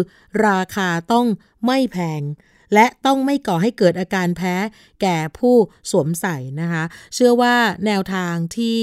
[0.48, 1.28] ราคาต้อง
[1.66, 2.22] ไม่แพง
[2.74, 4.56] และต้องไม่ก่อให้เกิดอาการแพ้
[5.02, 5.56] แก่ผู้
[5.92, 7.56] สวมใส่นะคะ เชื่อว่า
[7.86, 8.78] แนวทางที่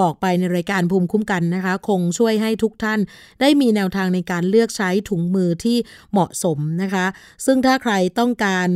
[0.00, 3.00] บอกไปในรายการภูมิคุ้มกันนะคะ คงช่วยให้ทุกท่าน
[3.40, 5.78] ได้มีแนวทางในการเลือกใช้ถุงมือที่
[6.12, 7.06] เหมาะสมนะคะ
[7.46, 8.68] ซึ่งถ้าใครต้องการ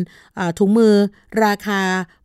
[0.58, 0.94] ถุงมือ
[1.44, 1.82] ราคา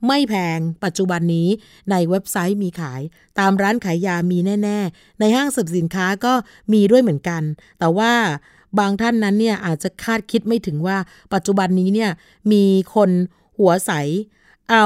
[0.07, 1.47] ไม่แพงปัจจุบันนี้
[1.91, 3.01] ในเว็บไซต์มีขาย
[3.39, 6.33] ตามร้านขายยามีแน่ ๆ ในห้างสรรพสินค้าก็
[6.73, 7.43] มีด้วยเหมือนกัน
[7.79, 8.13] แต่ว่า
[8.79, 10.97] บางท่านนั้นเนี่ยอาจจะคาดคิดไม่ถึงว่า
[11.33, 12.11] ปัจจุบันนี้เนี่ย
[12.51, 12.63] มี
[12.95, 13.09] คน
[13.59, 13.91] หัวใส
[14.71, 14.85] เอา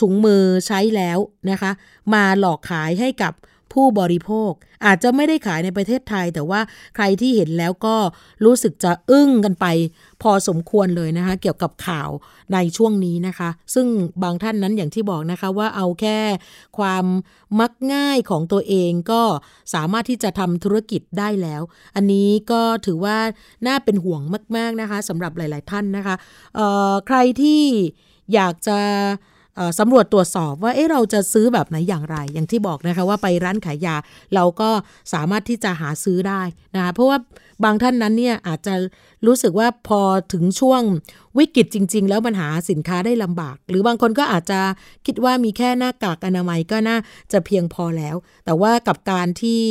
[0.00, 1.18] ถุงมือใช้แล้ว
[1.50, 1.72] นะคะ
[2.14, 3.32] มาหลอกขายให้กับ
[3.72, 4.52] ผู้บริโภค
[4.86, 6.60] อาจจะไม่ได้ขายในประเทศไทย แต่ว่า
[6.96, 7.96] ใครที่เห็นแล้วก็
[8.44, 9.66] รู้สึกจะอึ้งกันไป
[10.22, 12.10] พอสมควรเลยนะคะ เกี่ยวกับข่าว
[12.52, 13.86] ในช่วงนี้นะคะ ซึ่ง
[14.22, 16.18] บางท่านนั้นอย่างที่บอกนะคะว่าเอาแค่
[16.78, 17.04] ความ
[17.60, 19.22] มักง่ายของตัวเองก็
[19.74, 21.62] สามารถที่จะทำธุรกิจได้แล้ว
[21.96, 23.18] อันนี้ก็ถือว่า
[23.66, 24.22] น่าเป็นห่วง
[24.56, 26.14] มาก ๆนะคะสำหรับหลาย ๆ ท่านนะคะ
[27.06, 27.62] ใครที่
[28.34, 28.78] อยากจะ
[29.78, 33.96] สำรวจตรวจสอบว่าเอ๊ะเราจะซื้อแบบไหนอย่างไร อย่างที่บอกนะคะว่าไปร้านขายยา
[34.34, 34.70] เราก็
[35.12, 36.42] สามารถที่จะหาซื้อได้
[36.74, 37.18] นะคะเพราะว่า
[37.64, 38.74] บางท่านนั้นเนี่ยอาจจะ
[39.26, 40.00] รู้สึกว่าพอ
[40.32, 40.82] ถึงช่วง
[41.38, 44.60] วิกฤตจริง ๆ แล้วมันหาสินค้าได้ลำบาก หรือบางคนก็อาจจะ
[45.06, 46.98] คิดว่ามีแค่หน้ากากอนามัยก็น่า
[47.32, 49.62] จะเพียงพอแล้ว แต่ว่ากับการที่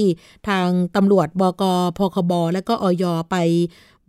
[0.50, 1.64] ทางตำรวจบก
[1.98, 3.36] พคบและก็อยไป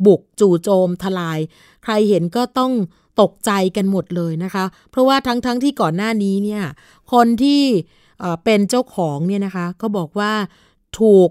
[0.06, 1.38] บุกจู่โจมทลาย
[1.84, 2.72] ใครเห็นก็ต้อง
[3.20, 6.64] ตกใจกันหมดเลยนะคะ เพราะว่าทั้งๆทที่ก่อนหน้านี้เนี่ย
[7.12, 7.62] คนที่
[8.44, 10.32] เป็นเจ้าของเนี่ยนะคะ ก็บอกว่า
[11.00, 11.30] ถูก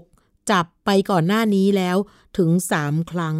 [0.50, 1.96] จับไปก่อนหน้านี้แล้ว
[2.38, 2.50] ถึง
[2.82, 3.36] 3 ครั้ง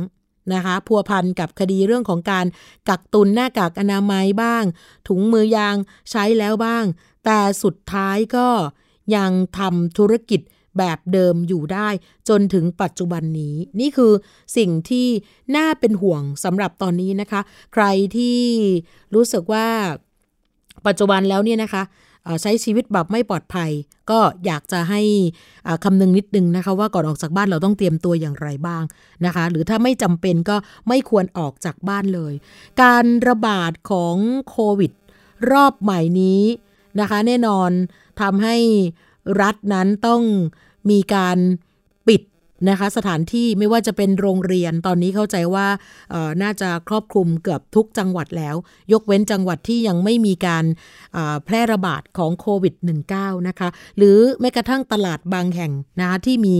[0.54, 2.46] นะคะพัวพันกับคดีเรื่องของการ
[2.88, 4.64] กักตุนหน้ากากอนามัยบ้าง
[5.08, 5.76] ถุงมือยาง
[6.10, 6.84] ใช้แล้วบ้าง
[7.24, 8.48] แต่สุดท้ายก็
[9.16, 10.40] ยังทำธุรกิจ
[10.78, 11.88] แบบเดิมอยู่ได้
[12.28, 14.12] จนถึงปัจจุบันนี้ นี่คือ
[14.56, 15.06] สิ่งที่
[15.56, 17.40] น่าเป็นห่วงสำหรับตอนนี้นะคะ
[17.74, 17.84] ใคร
[18.16, 18.40] ที่
[19.14, 19.66] รู้สึกว่า
[20.86, 21.82] ปัจจุบันแล้วเนี่ยนะคะ
[22.42, 23.70] ใช้ชีวิตแบบไม่ปลอดภัย
[24.10, 25.02] ก็อยากจะให้
[25.84, 28.82] คำนึงนิดนึงนะคะว่าก่อนออกจากบ้านเราต้องเตรียมตัวอย่างไรบ้าง
[29.26, 30.56] นะคะ หรือถ้าไม่จำเป็นก็
[30.88, 32.34] ไม่ควรออกจากบ้านเลย
[32.82, 34.16] การระบาดของ
[34.50, 34.92] โควิด
[35.52, 36.42] รอบใหม่นี้
[37.00, 37.70] นะคะ แน่นอน
[38.20, 38.56] ทำให้
[39.40, 40.22] รัฐนั้นต้อง
[40.90, 41.38] มีการ
[42.08, 42.22] ปิด
[42.70, 45.66] นะคะสถานที่ไม่ว่าจะเป็นโรงเรียนตอนนี้เข้าใจว่า
[46.42, 48.56] น่าจะครอบคลุมเกือบทุกจังหวัดแล้ว
[48.92, 50.64] ยกเว้นจังหวัดที่ยังไม่มีการ
[51.44, 52.74] แพร่ระบาดของโควิด
[53.12, 56.56] -19 นะคะหรือแม้กระทั่งตลาดบางแห่งนะคะที่มี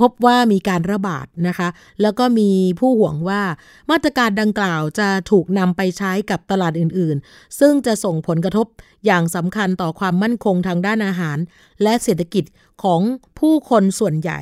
[0.00, 1.68] พบว่ามีการระบาดนะคะ
[2.02, 2.50] แล้วก็มี
[2.80, 3.42] ผู้ห่วงว่า
[3.90, 8.66] มาตรการดังกล่าวจะถูกนำไปใช้กับตลาดอื่นๆ ซึ่งจะส่งผลกระทบ
[9.06, 11.38] อย่างสำคัญต่อความมั่นคงทางด้านอาหาร
[11.82, 12.44] และเศรษฐกิจ
[12.82, 13.00] ของ
[13.38, 14.40] ผู้คนส่วนใหญ่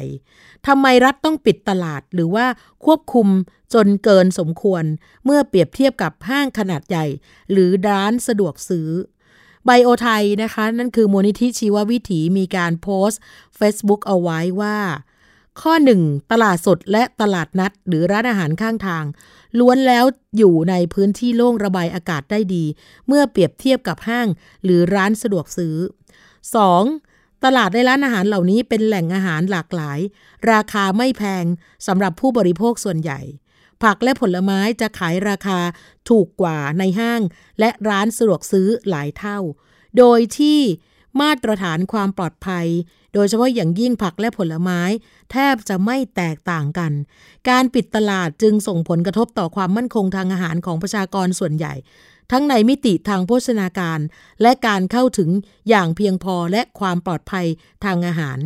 [0.66, 2.46] ทำไมรัฐต้องปิดตลาดหรือว่า
[2.84, 3.28] ควบคุม
[3.74, 4.84] จนเกินสมควร
[5.24, 7.06] เมื่อเปรียบเทียบกับห้างขนาดใหญ่
[7.50, 8.88] หรือร้านสะดวกซื้อ
[9.64, 13.20] ไบโอไทยนะคะ นั่นคือมูลนิธิชีววิถีมีการโพสต์
[13.58, 14.76] Facebook เอาไว้ว่า
[15.60, 19.04] ข้อ 1 ตลาดสดและตลาดนัด หรือร้านอาหารข้างทาง
[19.58, 20.04] ล้วนแล้ว
[20.38, 22.64] อยู่ในพื้นที่โล่งระบายอากาศได้ดี
[23.06, 24.28] เมื่อเปรียบเทียบกับห้าง
[24.64, 25.76] หรือร้านสะดวกซื้อ
[26.60, 27.44] 2.
[27.44, 29.98] ตลาดในร้านอาหารเหล่านี้เป็นแหล่งอาหารหลากหลาย
[30.52, 31.44] ราคาไม่แพง
[31.86, 33.20] สำหรับผู้บริโภคส่วนใหญ่
[33.82, 35.60] ผักและผลไม้จะขายราคา
[36.08, 37.20] ถูกกว่าในห้าง
[37.60, 39.38] และร้านสะดวกซื้อหลายเท่า
[39.98, 40.60] โดยที่
[41.20, 42.66] มาตรฐานความปลอดภัย
[43.14, 44.80] โดยเฉพาะอย่างยิ่งผักและผลไม้
[45.32, 46.92] แทบจะไม่แตกต่างกัน
[47.48, 51.74] การปิดตลาดจึงส่งผลกระทบต่อความมั่นคงทางอาหารของประชากรส่วนใหญ่
[52.30, 54.00] ทั้งในมิติทางโภชนาการ
[54.42, 55.30] และการเข้าถึง
[55.68, 57.46] อย่างเพียงพอและความปลอดภัย
[57.84, 58.38] ทางอาหาร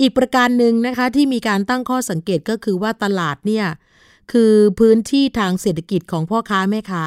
[0.00, 3.66] อีกประการหนึ่งนะคะที่มีการตั้งข้อสังเกตก็คือว่าตลาดเนี่ย
[4.32, 7.04] คือพื้นที่ทางเศรษฐกิจของพ่อค้าแม่ค้า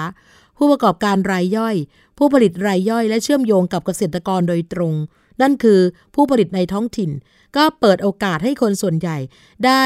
[0.58, 1.76] ผู้ประกอบการรายย่อย
[2.18, 4.94] ผู้ผลิตรายย่อย และเชื่อมโยงกับเกษตรกรโดยตรง
[5.42, 5.80] นั่นคือ
[6.16, 7.12] ผู้ผลิตในท้องถิ่น
[7.56, 9.18] ก็เปิดโอกาสให้คนส่วนใหญ่
[9.66, 9.84] ได้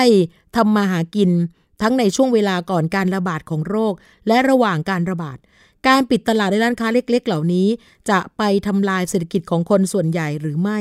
[0.56, 1.32] ทำมาหากิน
[1.82, 3.94] ทั้งในช่วงเวลาก่อนการระบาดของโรค
[4.28, 5.38] และระหว่างการระบาด
[5.88, 7.68] การปิดตลาดในร้านค้าเล็ก ๆ เหล่านี้
[8.10, 10.80] จะไปทำลายเศรษฐกิจของคนส่วนใหญ่หรือไม่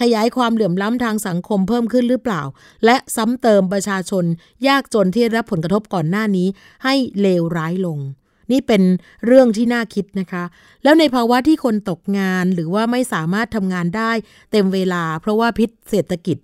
[0.00, 2.42] ขยายความเหลื่อมล้ำทางสังคมเพิ่มขึ้นหรือเปล่า
[2.84, 4.24] และซ้ำเติมประชาชน
[4.68, 6.48] ยากจนที่รับผลกระทบก่อนหน้านี้
[6.84, 7.98] ให้เลวร้ายลง
[8.52, 8.82] นี่เป็น
[9.26, 10.44] เรื่องที่น่าคิดนะคะ
[10.82, 14.12] แล้วในภาวะที่คนตกงานหรือว่าไม่สามารถทำงานได้
[14.50, 16.36] เต็มเวลา เพราะว่าพิษเศรษฐกิจ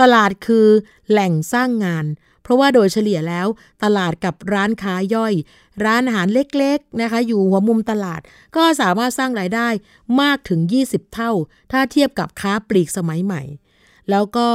[0.00, 0.66] ตลาดคือ
[1.10, 2.06] แหล่งสร้างงาน
[2.42, 3.46] เพราะว่าโดยเฉลี่ยแล้ว
[3.84, 5.34] ตลาดกับร้านค้าย่อย
[5.84, 8.20] ร้านอาหารเล็กๆนะคะ อยู่หัวมุมตลาด
[8.56, 9.68] ก็สามารถสร้างรายได้
[10.20, 11.30] มากถึง 20 เท่า
[11.72, 13.42] ถ้าเทียบกับค้าปลีกสมัยใหม่
[14.10, 14.48] แล้วก็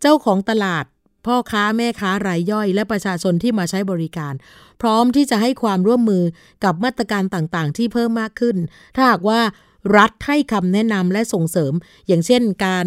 [0.00, 0.84] เจ้าของตลาด
[1.26, 4.34] พ่อค้าแม่ค้ารายย่อย และประชาชนที่มาใช้บริการ
[4.80, 6.24] พร้อมที่จะให้ความร่วมมือ
[6.64, 8.56] กับมาตรการต่างๆ ที่เพิ่มมากขึ้น
[8.94, 9.40] ถ้าหากว่า
[9.96, 11.72] รัฐให้คำแนะนำและส่งเสริม
[12.06, 12.86] อย่างเช่นการ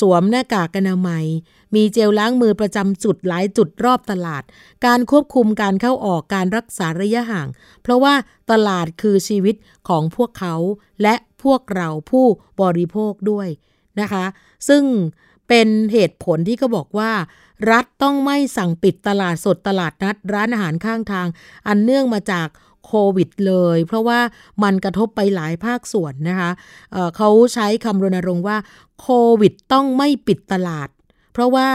[0.00, 1.24] สวมหน้ากากอนามัย
[1.74, 4.42] มีเจลล้างมือประจำจุดหลายจุดรอบตลาด
[4.86, 7.48] การควบคุมการเข้าออกการรักษาระยะห่าง
[7.82, 8.14] เพราะว่า
[8.50, 9.54] ตลาดคือชีวิต
[9.88, 10.54] ของพวกเขา
[11.02, 12.26] และพวกเราผู้
[12.62, 13.48] บริโภคด้วย
[14.00, 14.24] นะคะ
[14.68, 14.82] ซึ่ง
[15.54, 17.12] เป็นเหตุผลที่เขาบอกว่า
[17.70, 21.26] รัฐต้องไม่สั่งปิดตลาดสดตลาดนัด ร้านอาหารข้างทาง
[21.66, 22.48] อันเนื่องมาจาก
[22.86, 24.20] โควิดเลย เพราะว่า
[24.62, 26.50] มันกระทบไปหลายภาคส่วนนะคะ
[26.92, 28.56] เเขาใช้คำรณรงค์ว่า
[29.00, 29.08] โค
[29.40, 30.88] วิดต้องไม่ปิดตลาด
[31.32, 31.68] เพราะว่า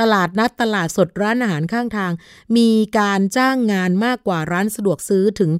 [0.00, 2.12] ตลาดนัดตลาดสดร้านอาหารข้างทาง
[2.56, 5.50] มีการจ้างงานมากกว่าร้านสะดวกซื้อถึง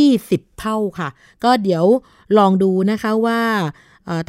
[0.00, 1.08] 20 เท่าค่ะ
[1.44, 1.84] ก็เดี๋ยว
[2.38, 3.42] ลองดูนะคะว่า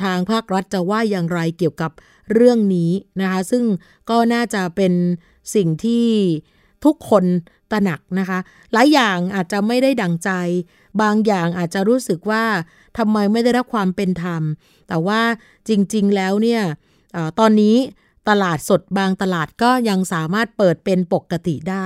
[0.03, 1.91] ทางภาครัฐจะว่าอย่างไรเกี่ยวกับ
[2.33, 3.63] เรื่องนี้นะคะซึ่ง
[4.09, 4.93] ก็น่าจะเป็น
[5.55, 6.07] สิ่งที่
[6.85, 7.25] ทุกคน
[7.71, 8.39] ตระหนักนะคะ
[8.73, 10.29] หลายอย่างอาจจะไม่ได้ดังใจ
[11.01, 12.43] บางอย่างอาจจะรู้สึกว่า
[12.97, 14.43] ทำไมไม่ได้รับความเป็นธรรม
[14.87, 15.21] แต่ว่า
[15.67, 16.61] จริงๆแล้วเนี่ย
[17.15, 17.75] อตอนนี้
[18.29, 21.85] ตลาดสดบางตลาดก็ยังสามารถเปิดเป็นปกติได้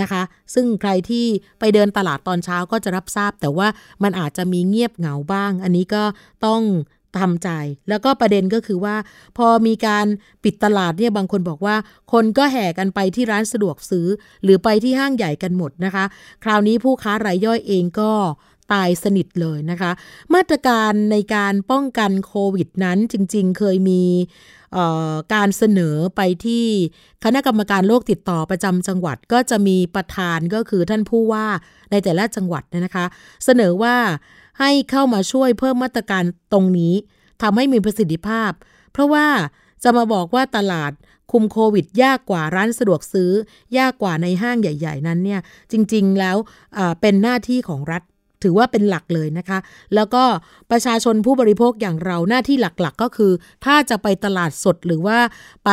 [0.00, 0.22] นะคะ
[0.54, 1.26] ซึ่งใครที่
[1.58, 3.68] ไปเดินตลาดตอนเช้าก็จะรับทราบ แต่ว่า
[4.02, 6.02] มันอาจจะมีเงียบเหงาบ้าง อันนี้ก็
[6.46, 6.60] ต้อง
[7.18, 7.48] ทำใจ
[7.88, 8.96] แล้วก็ประเด็นก็คือว่า
[9.38, 10.06] พอมีการ
[10.44, 11.76] ปิดตลาดเนี่ยบางคนบอกว่า
[12.12, 14.06] คนก็แห่กันไปที่ร้านสะดวกซื้อ
[14.42, 16.04] หรือไปที่ห้างใหญ่กันหมดนะคะ
[16.44, 18.12] คราวนี้ผู้ค้ารายย่อยเองก็
[18.72, 19.90] ตายสนิทเลยนะคะ
[20.34, 24.02] มาตรการในการป้องกันโควิดนั้นจริงๆเคยมี
[25.34, 26.64] การเสนอไปที่
[27.24, 31.46] คณะกรรมการโรคติดต่อประจำจังหวัดก็จะมีประธานก็คือท่านผู้ว่า
[31.90, 33.06] ในแต่ละจังหวัดนะคะ
[33.44, 33.96] เสนอว่า
[34.62, 36.94] ให้เข้ามาช่วยเพิ่มมาตรการตรงนี้
[37.42, 38.50] ทำให้มีประสิทธิภาพ
[38.92, 39.26] เพราะว่า
[39.82, 40.92] จะมาบอกว่าตลาด
[41.32, 43.30] คุมโควิด ยากกว่าร้านสะดวกซื้อ
[43.78, 45.40] ยากกว่าในห้างใหญ่ ๆ นั้นเนี่ย
[45.72, 46.36] จริง ๆ แล้ว
[47.00, 48.02] เป็นหน้าที่ของรัฐ
[48.42, 49.58] ถือว่าเป็นหลักเลยนะคะ
[49.94, 50.24] แล้วก็
[50.70, 53.32] ประชาชนผู้บริโภคอย่างเราหน้าที่หลักๆ ก็คือ
[53.64, 55.18] ถ้าจะไปตลาดสดหรือว่า
[55.64, 55.70] ไป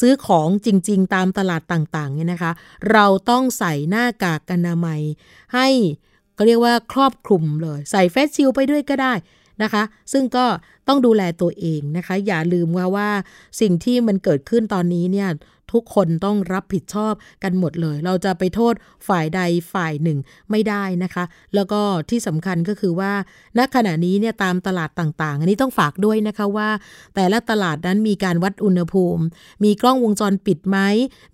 [0.00, 2.52] ซื้อของจริง ๆ ตามตลาดต่างๆเนี่ยนะคะ
[2.92, 5.00] เราต้องใส่หน้ากากอนามัย
[5.54, 5.68] ให้
[6.38, 9.12] ก็เรียกว่าครอบคลุมเลย ใส่เฟสชิลไปด้วยก็ได้
[9.62, 10.46] นะคะ ซึ่งก็
[10.88, 13.10] ต้องดูแลตัวเองนะคะ อย่าลืมว่าว่า
[13.60, 15.28] สิ่งที่มันเกิดขึ้นตอนนี้เนี่ย
[15.72, 18.74] ทุกคนต้องรับผิดชอบกันหมดเลย เราจะไปโทษ
[19.08, 19.40] ฝ่ายใด
[19.72, 20.18] ฝ่ายหนึ่ง
[20.50, 23.12] ไม่ได้นะคะ แล้วก็ที่สำคัญก็คือว่า
[23.58, 26.68] ณ ขณะนี้เนี่ยตามตลาดต่างๆ อันนี้ต้องฝากด้วยนะคะว่า
[27.14, 29.22] แต่ละตลาดนั้นมีการวัดอุณหภูมิ
[29.64, 30.78] มีกล้องวงจรปิดไหม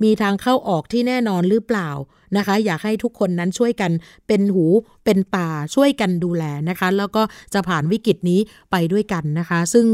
[0.02, 1.90] มีทางเข้าออกที่แน่นอนหรือเปล่า
[2.37, 3.92] นะคะ อยากให้ทุกคนนั้นช่วยกัน
[4.27, 4.66] เป็นหู
[5.05, 7.23] เป็นตาช่วยกันดูแลนะคะ แล้วก็
[7.55, 8.40] จะผ่านวิกฤตนี้
[8.71, 9.87] ไปด้วยกันนะคะ ซึ่ง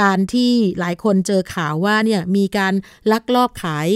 [0.00, 0.50] การที่
[0.80, 2.74] หลายคนเจอข่าวว่าเนี่ยมีการ
[3.12, 3.88] ลักลอบขาย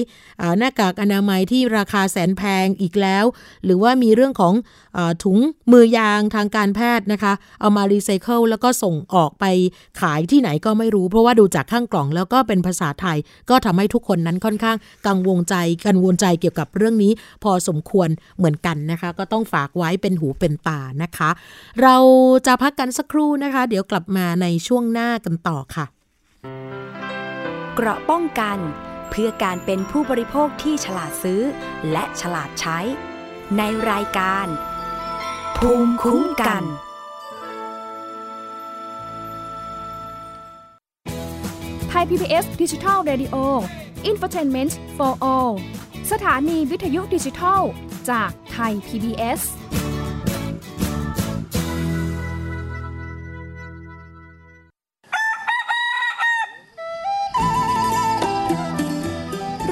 [0.58, 3.24] หน้ากากอนามัยที่ราคาแสนแพงอีกแล้ว
[3.64, 4.54] หรือว่ามีเรื่องของ
[4.96, 5.38] อถุง
[5.72, 9.44] มือยางทางการแพทย์นะคะ เอามารีไซเคิลแล้วก็ส่งออกไป
[10.00, 13.18] ขายที่ไหนก็ไม่รู้ เพราะว่าดูจากข้างกล่องแล้วก็เป็นภาษาไทย
[13.50, 14.76] ก็ทำให้ทุกคนนั้นค่อนข้าง
[15.06, 15.54] กังวลใจ
[15.86, 21.30] กังวลใจเกี่ยวกับเรื่องนี้ พอสมควรเหมือนกันนะคะ ก็ต้องฝากไว้เป็นหูเป็นตานะคะ
[21.82, 21.96] เรา
[22.46, 25.84] จะพักกันสักครู่นะคะ เดี๋ยวกลับมาในช่วงหน้ากันต่อค่ะ
[27.74, 28.58] เกราะป้องกัน
[29.10, 31.40] เพื่อการเป็นผู้บริโภคที่ฉลาดซื้อ
[31.92, 32.78] และฉลาดใช้
[33.58, 34.46] ในรายการ
[35.56, 36.64] ภูมิคุ้มกัน
[41.88, 43.36] ไทย PBS ดิจิทัล Radio
[44.10, 45.52] Infotainment for All
[46.12, 47.62] สถานีวิทยุดิจิทัล
[48.10, 49.40] จากไทย PBS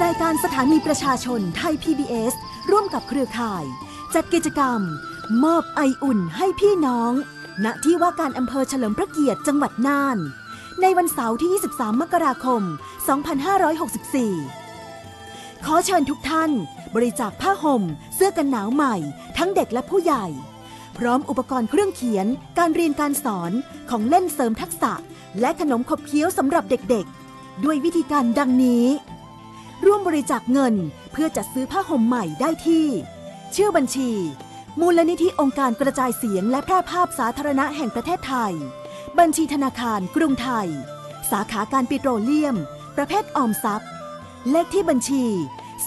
[0.03, 2.33] รายการสถานีประชาชนไทย PBS
[2.71, 3.63] ร่วมกับเครือข่าย
[4.13, 4.79] จัดกิจกรรม
[5.43, 7.11] มอบไออุ่นให้พี่น้อง
[7.65, 10.17] ณ ที่ว่าการอำเภอเฉลิมพระเกียรติจังหวัดน่าน
[10.81, 12.61] ในวันเสาร์ที่ 23 มกราคม
[13.83, 14.62] 2564
[15.67, 16.51] ขอเชิญทุกท่าน
[16.95, 17.83] บริจาคผ้าห่ม
[18.15, 18.95] เสื้อกันหนาวใหม่
[19.37, 20.25] ทั้งเด็กและผู้ใหญ่
[20.97, 23.51] พร้อมอุปกรณ์เครื่องเขียน การเรียนการสอน
[23.89, 24.93] ของเล่นเสริมทักษะ
[25.39, 28.85] และขนมขบเคี้ยวสำหรับเด็กๆ ด้วยวิธีการดังนี้
[29.85, 30.75] ร่วมบริจาคเงิน
[31.11, 32.87] เพื่อจัดซื้อผ้าห่มใหม่ได้ที่
[33.55, 34.11] ชื่อบัญชี
[34.79, 38.53] มูลนิธิองค์การกระจายเสียงและแพร่ภาพสาธารณะแห่งประเทศไทย
[39.19, 40.67] บัญชีธนาคารกรุงไทย
[41.31, 42.55] สาขาการปิโตรเลียม
[42.97, 43.89] ประเภทออมทรัพย์
[44.51, 45.25] เลขที่บัญชี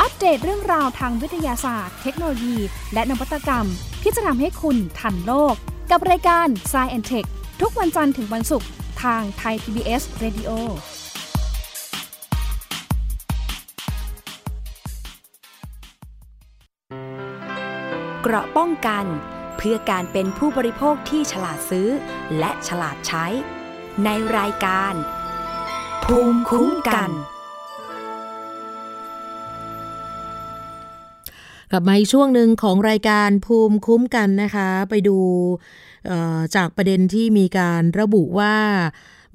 [0.00, 2.56] อัปเดตเรื่องราวทางวิทยาศาสตร์ เทคโนโลยี
[2.92, 3.66] และนวัตกรรม
[4.02, 5.54] ที่จะทำให้คุณทันโลก
[5.90, 7.28] กับรายการ s c i e n t e c h
[7.60, 8.68] ทุกวันจันทร์ถึงวันศุกร์
[9.02, 10.50] ทางไทย PBS Radio
[18.22, 19.04] เกราะป้องกัน
[19.56, 21.88] เพื่อการเป็นผู้บริโภคที่ฉลาดซื้อ
[22.38, 23.26] และฉลาดใช้
[24.04, 24.08] ใน
[24.38, 24.94] รายการ
[26.04, 27.10] ภูมิคุ้มกัน
[31.70, 35.16] กลับมาอีกช่วงหนึ่งของรายการภูมิคุ้มกันนะคะ ไปดู
[36.56, 38.54] จากประเด็นที่มีการระบุว่า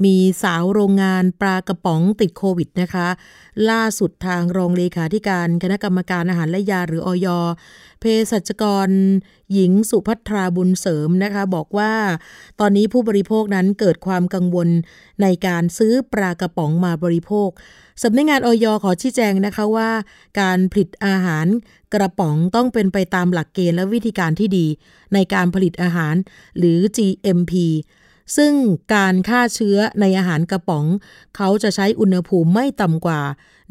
[0.05, 3.07] มีสาวโรงงานปลากระป๋องติดโควิดนะคะ
[3.69, 7.27] ล่าสุดทางรองเลขาธิการคณะกรรมการอาหารและยาหรืออย
[8.03, 8.89] เภสัชกร
[9.53, 11.93] หญิงสุภัทราบุญเสริมนะคะ บอกว่า
[12.59, 14.69] ตอนนี้ผู้บริโภคนั้นเกิดความกังวล
[15.21, 17.49] ในการซื้อปลากระป๋องมาบริโภค
[18.03, 19.89] สำนักงานออยขอชี้แจงนะคะว่า
[20.41, 21.47] การผลิตอาหาร
[21.93, 24.67] กระป๋องต้องเป็นไปตามหลักเกณฑ์และวิธีการที่ดี
[25.13, 26.15] ในการผลิตอาหาร
[26.57, 27.53] หรือ GMP
[28.37, 28.53] ซึ่ง
[28.93, 30.85] การฆ่าเชื้อในอาหารกระป๋อง
[31.35, 33.21] เขาจะใช้อุณหภูมิไม่ต่ำกว่า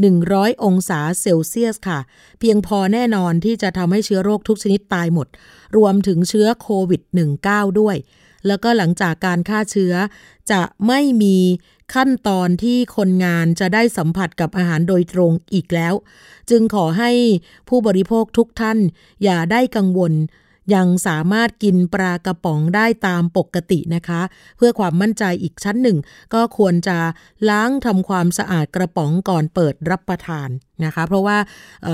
[0.01, 2.01] 100 องศาเซลเซียสค่ะ
[2.41, 5.29] เพียงพอแน่นอนที่จะทำให้เชื้อโรคทุกชนิดตายหมด
[5.77, 7.03] รวมถึงเชื้อโควิด
[7.41, 7.97] -19 ด้วย
[8.47, 9.95] แล้วก็หลังจากการฆ่าเชื้อ
[10.51, 11.37] จะไม่มี
[11.95, 15.95] ขั้นตอนที่คนงานจะได้สัมผัสกับอาหารโดยตรงอีกแล้ว
[16.51, 17.11] จึงขอให้
[17.69, 18.79] ผู้บริโภคทุกท่าน
[19.25, 20.13] อย่าได้กังวล
[20.75, 24.21] ยังสามารถกินปลากระป๋องได้ตามปกตินะคะ
[24.57, 25.99] เพื่อความมั่นใจอีกชั้นหนึ่ง
[26.35, 26.99] ก็ควรจะ
[27.49, 30.49] ล้างทำความสะอาดกระป๋องก่อนเปิดรับประทาน
[30.85, 31.37] นะคะ เพราะว่า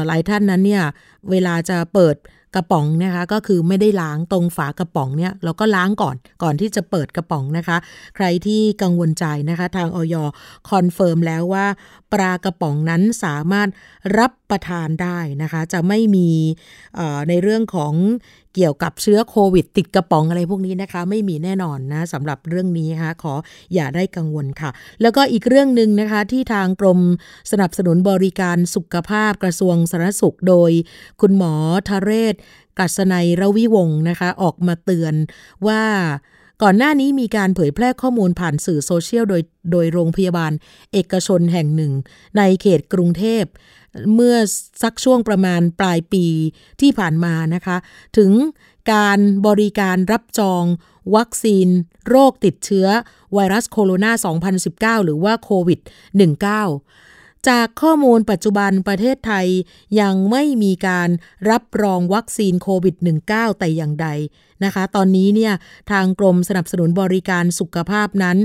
[0.06, 0.84] หลายท่านนั้นเนี่ย
[1.30, 2.16] เวลาจะเปิด
[2.56, 7.76] กระป๋องนะคะก็คือไม่ได้ล้างตรงฝากระป๋องเนี่ยเราก็ล้างก่อนก่อนที่จะเปิดกระป๋องนะคะ
[8.16, 10.02] ใครที่กังวลใจนะคะ ทางอย.
[10.14, 11.66] confirm แล้วว่า
[12.12, 13.68] ปลากระป๋องนั้นสามารถ
[14.18, 16.30] รับประทานได้นะคะ จะไม่มี
[17.28, 17.94] ในเรื่องของ
[18.54, 23.34] เกี่ยวกับเชื้อโควิด ติดกระป๋องอะไรพวกนี้นะคะ ไม่มีแน่นอนนะสำหรับเรื่องนี้นะคะขอ
[23.74, 24.70] อย่าได้กังวลค่ะ
[25.02, 27.00] แล้วก็อีกเรื่องหนึ่งนะคะที่ทางกรม
[27.50, 30.70] สนับสนุนบริการสุขภาพกระทรวงสาธารณสุขโดย
[31.20, 31.54] คุณหมอ
[31.88, 32.34] ทเรศ
[32.78, 35.14] กัศนัยระวิวงศ์นะคะ ออกมาเตือน
[35.66, 35.82] ว่า
[36.62, 40.52] ก่อนหน้านี้มีการเผยแพร่ข้อมูลผ่านสื่อโซเชียลโดยโดยโรงพยาบาล
[40.92, 41.92] เอกชนแห่งหนึ่ง
[42.36, 43.44] ในเขตกรุงเทพ
[44.14, 44.36] เมื่อ
[44.82, 46.26] สักช่วงประมาณปลายปี
[46.80, 47.76] ที่ผ่านมานะคะ
[48.18, 48.32] ถึง
[48.92, 50.64] การบริการรับจอง
[51.16, 51.68] วัคซีน
[52.08, 52.86] โรคติดเชื้อ
[53.34, 55.80] ไวรัสโคโรนา 2019 หรือว่าโควิด
[56.58, 57.07] -19
[57.48, 59.46] จากข้อมูลปัจจุบันประเทศไทย
[60.00, 61.08] ยังไม่มีการ
[61.50, 62.96] รับรองวัคซีนโควิด
[63.28, 64.08] -19 แต่อย่างใด
[64.64, 65.52] นะคะ ตอนนี้เนี่ย
[65.90, 68.36] ทางกรมสนับสนุนบริการสุขภาพนั้น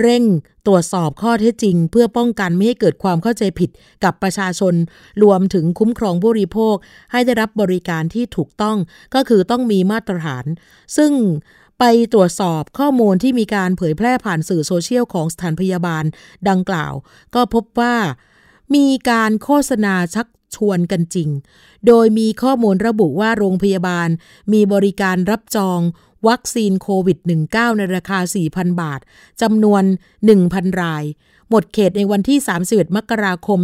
[0.00, 0.24] เร่ง
[0.66, 3.70] ตรวจสอบข้อเท็จจริง เพื่อป้องกันไม่ให้เกิดความเข้าใจผิด
[4.04, 4.74] กับประชาชน
[5.22, 6.74] รวมถึงคุ้มครองผู้บริโภค
[7.12, 8.76] ให้ได้รับบริการที่ถูกต้อง
[9.14, 10.44] ก็คือต้องมีมาตรฐาน
[10.96, 11.12] ซึ่ง
[11.78, 16.04] ไปตรวจสอบข้อมูลที่มีการเผยแพร่ผ่านสื่อโซเชียลของสถานพยาบาล
[16.48, 16.92] ดังกล่าว
[17.34, 17.94] ก็พบว่า
[18.74, 21.28] มีการโฆษณาชักชวนกันจริง
[21.86, 24.08] โดยมีข้อมูลระบุว่าโรงพยาบาล
[24.52, 25.80] มีบริการรับจอง
[26.28, 28.18] วัคซีนโควิด -19 ในราคา
[28.50, 29.00] 4,000 บาท
[29.42, 29.82] จำนวน
[30.32, 31.04] 1,000 ราย
[31.50, 33.60] หมดเขตในวันที่ 31 มกราคม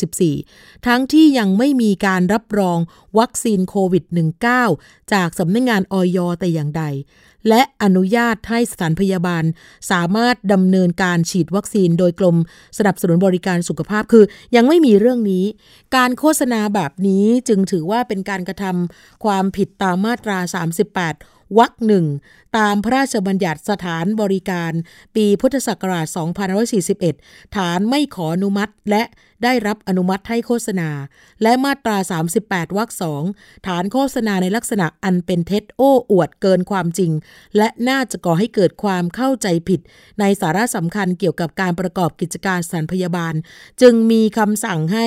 [0.00, 2.78] 2564 ทั้งที่ยังไม่มีการรับรอง
[3.18, 4.04] วัคซีนโควิด
[4.58, 6.84] -19 จากสำนักงงานออยแต่อย่างใด
[7.48, 9.44] และอนุญาตให้สถานพยาบาล
[9.90, 12.36] สามารถดำเนินการฉีดวัคซีนโดยกรม
[12.78, 14.24] สนับสนุนบริการสุขภาพคือ
[14.56, 15.44] ยังไม่มีเรื่องนี้
[15.96, 20.38] การโฆษณาแบบนี้จึงถือว่าเป็นการกระทำความผิดตามมาตรา
[20.94, 22.06] 38วรรคหนึ่ง
[22.58, 24.72] ตามพระราชบัญญัติสถานบริการ
[25.16, 26.06] ปีพุทธศักราช
[27.00, 29.02] 2541 ฐานไม่ขออนุมัติและ
[29.42, 30.90] ได้รับอนุมัติให้โฆษณา
[31.42, 31.96] และมาตรา
[32.36, 33.22] 38 วรรคสอง
[33.66, 37.12] ฐานโฆษณาในลักษณะอันเป็นเท็จโอ้อวดเกินความจริง
[37.56, 39.80] และน่าจะก่อให้เกิดความเข้าใจผิด
[40.20, 43.34] ในสาระสำคัญเกี่ยวกับการประกอบกิจการสถานพยาบาล
[43.82, 45.06] จึงมีคำสั่งให้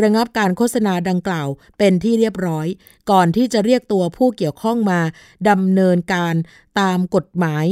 [0.00, 1.48] ระงับการโฆษณาดังกล่าว
[1.78, 2.66] เป็นที่เรียบร้อย
[3.10, 5.00] ก่อนที่จะเรียกตัวผู้เกี่ยวข้องมา
[5.48, 6.34] ดำเนินการ
[6.80, 7.66] ตามกฎหมาย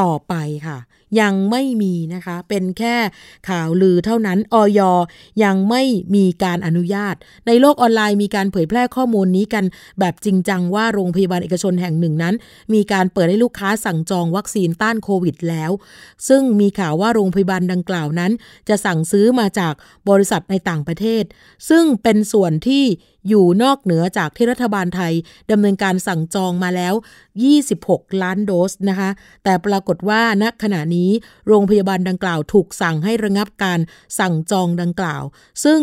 [0.00, 0.34] ต่อไป
[0.66, 0.78] ค่ะ
[1.20, 2.96] ยังไม่มีนะคะ เป็นแค่
[3.48, 4.80] ข่าวลือเท่านั้นออย
[5.44, 5.82] ยังไม่
[6.14, 7.14] มีการอนุญาต
[7.46, 9.64] ในโลกออนไลน์มีการเผยแพร่ข้อมูลนี้กัน
[10.00, 12.34] แบบจริงจังว่าโรงพยาบาลเอกชนแห่งหนึ่งนั้น
[12.74, 15.70] มีการเปิดให้ลูกค้าสั่งจองวัคซีนต้านโควิดแล้ว
[16.28, 18.32] ซึ่งมีข่าวว่าโรงพยาบาลดังกล่าวนั้น
[18.68, 19.74] จะสั่งซื้อมาจาก
[20.08, 21.24] บริษัทในต่างประเทศ
[21.68, 22.84] ซึ่งเป็นส่วนที่
[23.28, 25.12] อยู่นอกเหนือจากที่รัฐบาลไทย
[25.50, 26.94] ดำเนินการสั่งจองมาแล้ว
[27.58, 29.10] 26 ล้านโดสนะคะ
[29.44, 30.97] แต่ปรากฏว่าณขณะนี้
[31.46, 33.78] โรงพยาบาลดังกล่าวถูกสั่งให้ระงับการ
[34.18, 35.22] สั่งจองดังกล่าว
[35.64, 35.80] ซึ่ง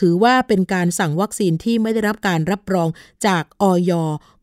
[0.00, 2.88] ถือว่าเป็นการสั่งวัคซีนที่ไม่ได้รับการรับรอง
[3.26, 3.92] จากออย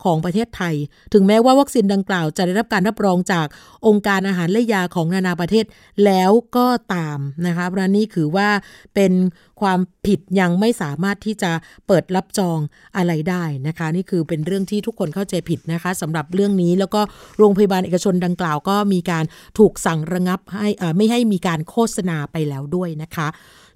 [0.04, 0.76] ของประเทศไทย
[1.14, 3.48] ถึงแม้ว่าวัคซีนดังกล่าวจะได้รับการรับรองจาก
[3.88, 5.66] องค์การอาหารและยาของนานาประเทศ
[6.06, 8.50] แล้วก็ตามนะคะเพราะนี่คือว่า
[8.96, 9.14] เป็น
[9.62, 11.52] ความผิดยังไม่สามารถที่จะ
[11.88, 12.60] เปิดรับจอง
[12.98, 17.02] อะไรได้นะคะ นี่คือเป็นเรื่องที่ทุกคนเข้าใจผิดนะคะสำหรับเรื่องนี้แล้วก็
[17.38, 19.26] โรงพยาบาลเอกชนดังกล่าวก็มีการ
[19.60, 23.28] ถูกสั่งระงับให้ไม่ให้มีการโฆษณาไปแล้วด้วยนะคะ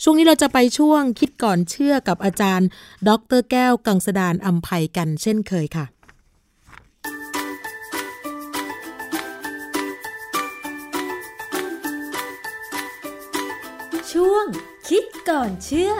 [0.03, 2.67] ช่วงนี้เราจะไปช่วงคิดก่อนเชื่อกับอาจารย์
[3.07, 5.85] ดรแก้วกังสดานอัมภัยกันเช่นเคยค่ะ
[14.11, 14.45] ช่วง
[14.89, 15.93] คิดก่อนเชื่อ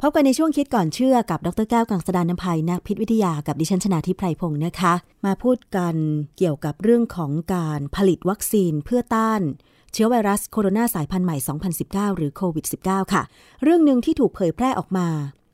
[0.00, 5.94] พบกันในช่วงคิดก่อนเชื่อกับดรแก้วกังสดานนภัยนักพิษวิทยากับดิฉันชนาทิพไพรพงศ์นะคะ มาพูดกัน
[6.38, 9.40] เกี่ยวกับเรื่องของการผลิตวัคซีนเพื่อต้าน
[9.92, 11.36] เชื้อไวรัสโคโรนาสายพันธุ์ใหม่
[11.76, 13.22] 2019 หรือโควิด -19 ค่ะ
[13.62, 15.08] เรื่องหนึ่งที่ถูกเผยแพร่ออกมา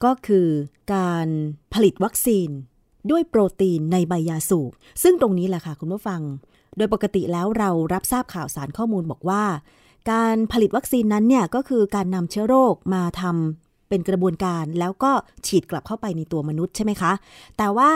[0.05, 0.47] ก็คือ
[0.95, 1.29] การ
[1.75, 2.49] ผลิตวัคซีน
[3.11, 4.71] ด้วยโปรตีนในใบยาสูบ
[5.03, 6.21] ซึ่งตรงนี้แหละค่ะคุณผู้ฟัง
[6.77, 9.45] โดยปกติแล้วเรารับทราบข่าวสารข้อมูลบอกว่า
[10.13, 15.13] การผลิตวัคซีนนั้นเนี่ยก็คือการนำเชื้อโรคมาทำ เป็นกระบวนการแล้วก็
[15.47, 17.13] ฉีดกลับเข้าไปในตัวมนุษย์ใช่ไหมคะ
[17.59, 17.91] แต่ว่า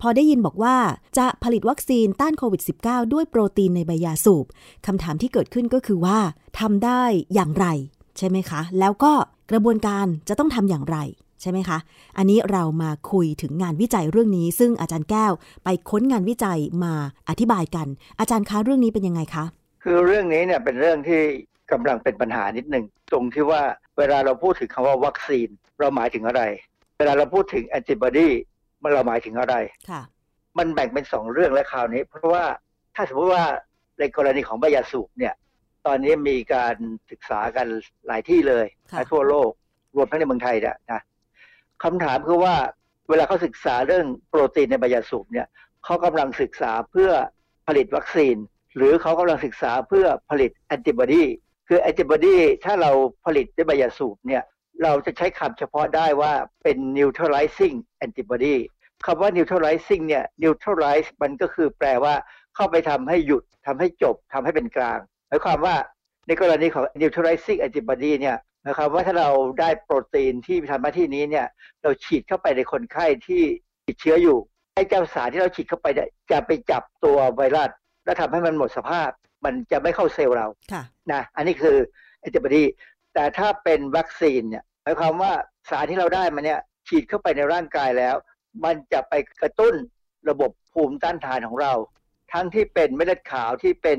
[0.00, 0.76] พอได้ยินบอกว่า
[1.18, 4.46] จะผลิตวัคซีนต้านโควิด -19 ด้วยโปรตีนในใบยาสูบ
[4.86, 6.18] คำถามที่เกิดขึ้นก็คือว่า
[6.60, 7.02] ทำได้
[7.34, 7.66] อย่างไร
[8.18, 9.12] ใช่ไหมคะ แล้วก็
[9.50, 10.98] กระบวนการจะต้องทำอย่างไร
[11.42, 11.78] ใช่ไหมคะ
[12.18, 15.32] อันนี้เรามาคุยถึงงานวิจัยเรื่องนี้ ซึ่งอาจารย์แก้ว
[15.64, 16.94] ไปค้นงานวิจัยมา
[17.28, 17.86] อธิบายกัน
[18.20, 19.44] อาจารย์คะเรื่องนี้เป็นยังไงคะ
[19.84, 21.20] คือเรื่องนี้เนี่ยเป็นเรื่องที่
[21.72, 23.62] กำลังเป็นปัญหานิดหนึ่งตรงที่ว่า
[23.98, 25.48] เวลาเราพูดถึงคำว่าวัคซีน
[25.80, 26.42] เราหมายถึงอะไร
[26.98, 28.28] เวลาเราพูดถึงแอนติบอดี
[28.82, 29.54] มันเราหมายถึงอะไร
[29.90, 30.02] ค่ะ
[30.58, 32.44] มันแบ่งเป็นสองเรื่องและคราวนี้ เพราะว่า
[32.94, 33.44] ถ้าสมมติว่า
[33.98, 35.34] ในกรณีของใบยาสูบเนี่ย
[35.86, 36.74] ตอนนี้มีการ
[37.10, 37.66] ศึกษากัน
[38.06, 38.66] หลายที่เลย
[39.12, 39.50] ทั่วโลก
[39.96, 41.00] รวมทั้งในเมืองไทยเนี่ยนะ
[41.84, 42.56] คำถามคือว่า
[43.08, 45.46] เวลาเขาศึกษาเรื่องโปรตีนในใบยาสูบเนี่ย
[45.84, 47.10] เขากำลังศึกษาเพื่อ
[47.66, 48.36] ผลิตวัคซีน
[48.76, 51.24] หรือเขากำลังศึกษาเพื่อผลิตแอนติบอดี
[51.68, 52.90] คือแอนติบอดีถ้าเรา
[53.24, 54.42] ผลิตด้วยใบยาสูบเนี่ย
[54.82, 58.56] เราจะใช้คำเฉพาะได้ว่าเป็น neutralizing antibody
[59.06, 62.14] คำว่า neutralizing เนี่ย neutralize มันก็คือแปลว่า
[62.54, 64.98] เข้าไปทำให้หยุดทำให้จบทำให้เป็นกลาง
[65.28, 65.76] หมายความว่า
[66.26, 71.46] ในกรณีของ neutralizing antibody เนี่ยหมายความว่าถ้าเราได้โปรตีนที่ทำหน้าที่นี้เนี่ย
[71.82, 73.42] เราฉีดเข้าไปในคนไข้ที่
[73.86, 74.38] ติดเชื้ออยู่
[74.74, 75.86] ไอ้เจ้าสารที่เราฉีดเข้าไป
[76.30, 77.70] จะไปจับตัวไวรัส
[78.04, 79.10] และทำให้มันหมดสภาพ
[79.44, 80.82] มันจะไม่เข้าเซลล์เราค่ะ
[81.12, 81.76] นะอันนี้คือ
[82.20, 82.64] แอนติบอดี
[83.14, 85.32] แต่ถ้าเป็นวัคซีนเนี่ยหมายความว่า
[85.70, 88.16] สารที่เราได้มาเนี่ยฉีดเข้าไปในร่างกายแล้ว
[88.64, 89.74] มันจะไปกระตุ้น
[90.28, 91.72] ระบบภูมิต้านทานของเรา
[92.32, 93.98] ทั้งที่เป็นเม็ดเลือดขาวที่เป็น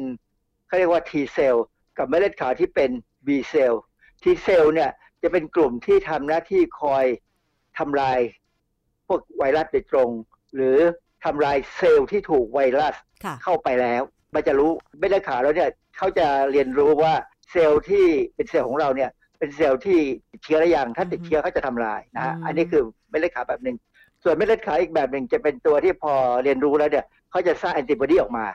[0.67, 1.65] เขาเรียกว่า T เซลล์
[1.97, 2.89] กับเม็ดเลือดขาวที่เป็น
[3.27, 3.81] B เซลล์
[4.23, 7.05] T เซลล์เนี่ยจะเป็นกลุ่มที่ทำหน้าที่คอย
[7.77, 8.19] ทำลาย
[9.07, 10.09] พวกไวรัสโดยตรง
[10.55, 10.77] หรือ
[11.23, 12.95] ทำลายเซลล์ที่ถูกไวรัส
[13.43, 14.03] เข้าไปแล้ว
[14.33, 17.13] มันจะรู้เม็ดเลือดขาวแล้วเนี่ยเขาจะเรียนรู้ว่า
[17.51, 18.05] เซลล์ที่
[18.35, 19.09] เป็นเซลล์ของเราเนี่ย
[19.39, 19.99] เป็นเซลล์ที่
[20.31, 23.77] ติดเชื้อหรือยังถ้าติดเชื้อเขาจะทำลายนะอันนี้คือเม็ดเลือดขาวแบบหนึ่ง
[24.23, 26.13] ส่วนเม็ดเลือดขาวอีกแบบหนึ่งจะเป็นตัวที่พอ
[26.43, 28.45] เรียนรู้แล้วเนี่ยเขาจะสร้างแอนติบอดีออกมา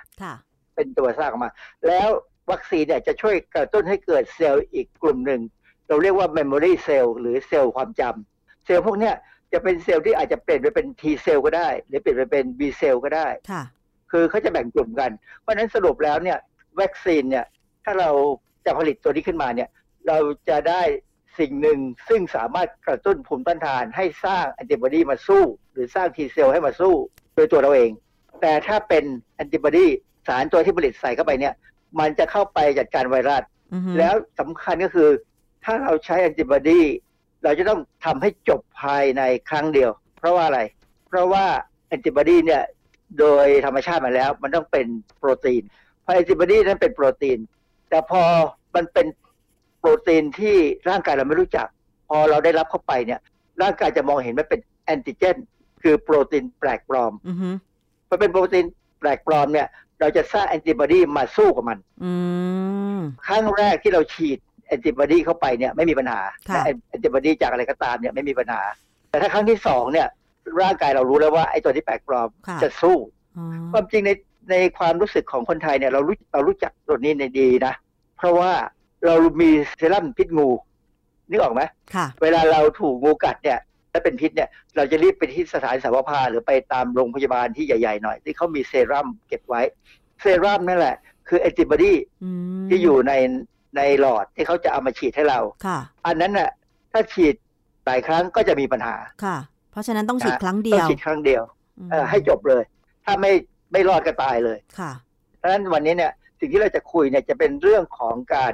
[0.75, 1.51] เป็นตัวสร้างออกมา
[1.87, 2.09] แล้ว
[2.51, 5.41] วัคซีนเนี่ยจะช่วยกระตุ้นให้เกิดเซลล์อีกกลุ่มหนึ่ง
[5.89, 9.15] เราเรียกว่า memory cell หรือเซลล์ความจำเซลล์พวกเนี้ย
[9.53, 13.29] จะเป็นเซลล์ที่อาจจะเปลี่ยนไปเป็น T เซลล์ก็ได้ หรือเปลี่ยนไปเป็น B เซลล์ก็ได้
[14.15, 15.11] ค่ะคือเขาจะแบ่งกลุ่มกัน
[15.41, 16.39] เพราะฉะนั้นสรุปแล้วเนี่ย
[16.81, 17.45] วัคซีนเนี่ย
[17.85, 18.11] ถ้าเรา
[18.67, 19.69] จะผลิตตัวนี้ขึ้นมาเนี่ย
[20.09, 20.83] เราจะได้
[21.39, 25.43] สิ่งหนึ่งซึ่งสามารถกระตุ้นภูมิต้านทานให้สร้างแอนติบอดีมาสู้
[25.73, 26.95] หรือสร้างทีเซลให้มาสู้
[27.35, 27.91] โดยตัวเราเอง
[28.41, 29.05] แต่ถ้าเป็น
[29.37, 29.87] แอนติบอดี
[30.27, 31.55] สารตัวที่ผลิตใส่เข้าไปเนี่ย
[32.01, 33.43] มันจะเข้าไปจัดการไวรัส
[33.99, 35.09] แล้วสำคัญก็คือ
[35.65, 36.81] ถ้าเราใช้แอนติบอดี
[37.45, 40.61] เราจะต้องทำให้จบภายในครั้งเดียว เพราะว่าอะไร
[41.09, 41.45] เพราะว่า
[41.89, 42.63] แอนติบอดีเนี่ย
[43.21, 44.87] โดยธรรมชาติมาแล้ว มันต้องเป็น
[45.19, 45.63] โปรตีน
[46.03, 47.39] เพราะแอนติบอดีนั้นเป็นโปรตีน
[47.91, 48.23] แต่พอ
[48.75, 49.07] มันเป็น
[49.79, 50.57] โปรตีนที่
[50.89, 51.67] ร่างกายเราไม่รู้จัก
[52.09, 53.21] พอเราได้รับเข้าไปเนี่ย
[53.63, 55.37] ร่างกายจะมองเห็นว่าเป็นแอนติเจน
[55.83, 57.51] คือโปรตีนแปลกปลอมอือฮึ
[58.09, 58.67] พอเป็นโปรตีน
[59.01, 59.69] แปลกปลอมเนี่ย
[60.01, 62.13] เราจะสร้างแอนติบอดีมาสู้กับมันอื
[62.99, 68.63] มครั้งแรกที่เราฉีดแอนติบอดีเข้าไปเนี่ยไม่มีปัญหาค่ะแอนติบอดีจากอะไรก็ตามเนี่ยไม่มีปัญหา
[69.11, 70.09] แต่ถ้าครั้งที่สองเนี่ย
[70.63, 72.97] ร่างกายเรารู้แล้วว่าไอ้ตัวที่แปลกปลอมค่ะจะสู้
[73.37, 74.11] อ๋อความจริงใน
[74.51, 77.75] ในความรู้สึกของคนไทยเนี่ยเรารู้เรารู้จักตัวนี้ในดีนะ
[78.19, 78.53] เพราะว่า
[79.07, 80.49] เรามีเซรั่มพิษงู
[81.31, 81.63] นึกออกไหม
[81.95, 83.59] ค่ะเวลาเราถูกงูกัดเนี่ย
[83.93, 89.63] ถ้าเป็นพิษเนี่ยเราจะรีบไปที่สถานสาวภาหรือไปตามโรงพยาบาลที่ใหญ่ ๆ หน่อย ที่เขามีเซรั่มเก็บไว้
[90.21, 90.97] เซรั่มนั่นแหละ
[91.29, 91.93] คือแอนติบอดี
[92.25, 92.31] อื
[92.63, 93.13] มที่อยู่ใน
[93.77, 96.51] ในหลอดที่เขาจะเอามาฉีดให้เราค่ะอันนั้นน่ะ
[96.93, 97.35] ถ้าฉีด
[97.87, 99.37] หลายครั้งก็จะมีปัญหาค่ะ
[99.75, 101.43] เพราะฉะนั้นต้องฉีดนะครั้งเดีต้อยวงฉีดครั้งเดียว
[101.79, 102.63] อืมเออให้จบเลย
[103.05, 103.33] ถ้าไม่
[103.73, 104.93] ไม่รอดก็ตายเลยค่ะ
[105.39, 108.53] เพราะฉะนั้นวันนี้เนี่ยสิ่งที่เราจะคุยเนี่ยจะเป็นเรื่องของการ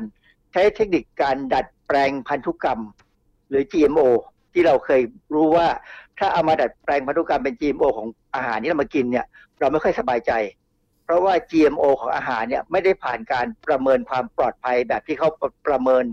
[0.53, 2.81] ใช้เทคนิคการดัดแปลงพันธุกรรม
[3.49, 4.07] หรือ GMO
[4.53, 5.01] ที่เราเคย
[5.35, 5.67] รู้ว่า
[6.19, 9.27] ถ้าเอามาดัดแปลงพันธุกรรมเป็น GMO ของอาหารที่เรามากินเนี่ย
[9.61, 10.33] เราไม่ค่อยสบายใจ
[11.05, 15.29] เพราะว่า GMO ของอาหารเนี่ยไม่ได้ผ่านการประเมินความปลอดภัยแบบที่เขา
[15.67, 16.05] ประเมิน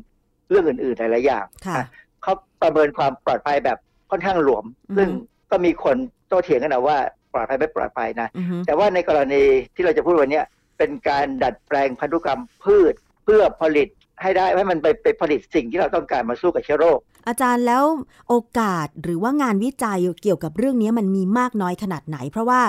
[0.49, 1.88] เรื่องอื่นๆหลายๆอย่างค่ะนะ
[2.24, 3.78] เขาประเมินความปลอดภัยแบบ
[4.12, 5.08] ค่อนข้างหลวมอือฮึซึ่ง
[5.51, 5.97] ก็มีคน
[6.28, 6.97] โต้เถียงกันนะว่า
[7.34, 9.43] ปลอดภัยไม่ปลอดภัยนะอือฮึแต่ว่าในกรณี
[9.76, 10.45] ที่เราจะพูดวันเนี้ย
[10.78, 12.93] เป็นการดัดแปลงพันธุกรรมพืช
[13.24, 13.88] เพื่อผลิต
[14.22, 17.84] ให้ได้ให้มันไปไปผลิตสิ่งที่เราต้องการมาสู้กับเชื้อโรค อาจารย์แล้ว
[18.28, 22.62] โอกาสหรือว่างานวิจัยเกี่ยวกับเรื่องนี้มันมีมากน้อยขนาดไหน เพราะว่า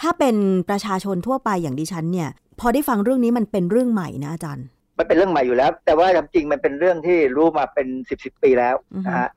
[0.00, 0.36] ถ้าเป็น
[0.68, 2.28] ประชาชนทั่วไปอย่างดิฉันเนี่ย
[2.60, 4.66] พอได้ฟังเรื่องนี้มันเป็นเรื่องใหม่นะอาจารย์
[4.98, 9.28] มันเป็นเรื่องใหม่อยู่แล้ว แต่ว่าจริงๆมันเป็นเรื่องที่รู้มาเป็นสิบสิบปีแล้วอือฮึนะฮะ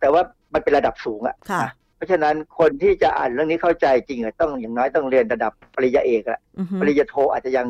[0.00, 0.22] แต่ว่า
[0.54, 7.66] มันเป็นระดับสูงอะค่ะนะเพราะฉะนั้นคนที่จะอ่านเรื่องนี้เข้าใจจริงอะต้องอย่างน้อยต้องเรียนระดับปริญญาเอกอะอือฮึปริญญาโทอาจจะยัง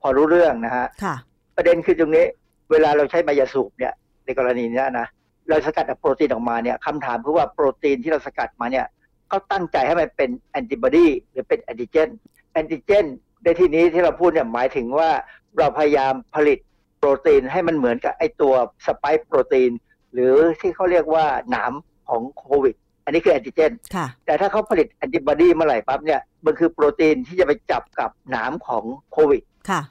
[0.00, 1.14] พอรู้เรื่องนะฮะค่ะ
[1.56, 2.26] ประเด็นคือตรงนี้
[2.70, 3.92] เวลาเราใช้ใบยาสูบเนี่ย
[4.24, 5.06] ในกรณีเนี้ยนะ
[5.48, 8.86] เราสกัดเอาโปรตีนออกมาเนี่ยคำถามคือว่าโปรตีนที่เราสกัดมาเนี่ย
[9.28, 12.08] เขาตั้งใจให้มันเป็นแอนติบอดีหรือเป็นแอนติเจน
[12.52, 13.04] แอนติเจน
[13.44, 15.10] ในที่นี้ที่เราพูดเนี่ยหมายถึงว่า
[15.58, 16.58] เราพยายามผลิต
[16.98, 18.54] โปรตีนให้มันเหมือนกับไอตัว
[18.86, 19.70] spike protein
[20.12, 21.72] หรือที่เขาเรียกว่าหนาม
[22.12, 29.82] ของโควิด อันนี้คือแอนติเจนค่ะแต่ถ้าเขาผลิตแอนติบอดีเมื่อไหร่ปั๊บเนี่ยมันคือโปรตีนที่จะไปจับกับหนามของโควิดค่ะ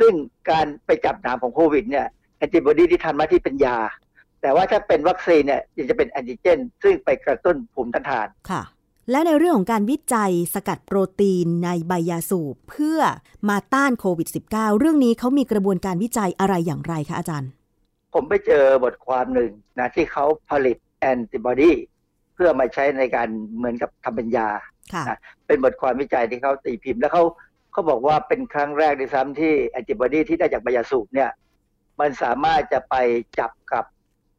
[0.00, 0.12] ซึ่ง
[0.50, 2.06] การไปจับหนามของโควิดเนี่ย
[2.38, 3.78] แอนติบอดีที่ทำหน้าที่เป็นยา
[4.42, 8.62] แต่ว่าถ้าเป็นวัคซีนเนี่ยจะเป็นแอนติเจน ซึ่งไปกระตุ้นภูมิต้านทานค่ะ
[9.10, 13.00] และในเรื่องของการวิจัยสกัดโปรตีนในใบยาสูบ เพื่อ
[13.48, 17.50] มาต้านโควิด -19 เรื่องนี้เขามีกระบวนการวิจัยอะไรอย่างไรคะอาจารย์
[18.14, 21.72] ผมไปเจอบทความหนึ่งนะที่เขาผลิต แอนติบอดี
[22.34, 24.48] เพื่อมาใช้ในการเหมือนกับทำเป็นยา
[24.92, 27.24] ค่ะนะเป็นบทความวิจัยที่เขาตีพิมพ์แล้วเขา
[27.72, 31.30] เขาบอกว่าเป็นครั้งแรกด้วยซ้ำที่แอนติบอดีที่ได้จากใบยาสูบเนี่ย
[32.00, 32.94] มันสามารถจะไป
[33.38, 33.84] จับกับ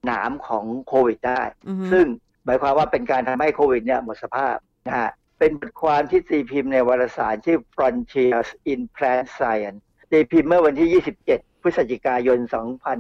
[0.06, 2.06] หนามของโควิดได้อือฮึซึ่ง
[2.46, 4.58] หมายความว่าเป็นการทำให้โควิดเนี่ยหมดสภาพ
[4.88, 9.80] นะฮะเป็นบทความที่ตีพิมพ์ในวารสารชื่อ Frontiers in Plant Science
[10.12, 12.40] ตีพิมพ์เมื่อวันที่ 27 พฤศจิกายน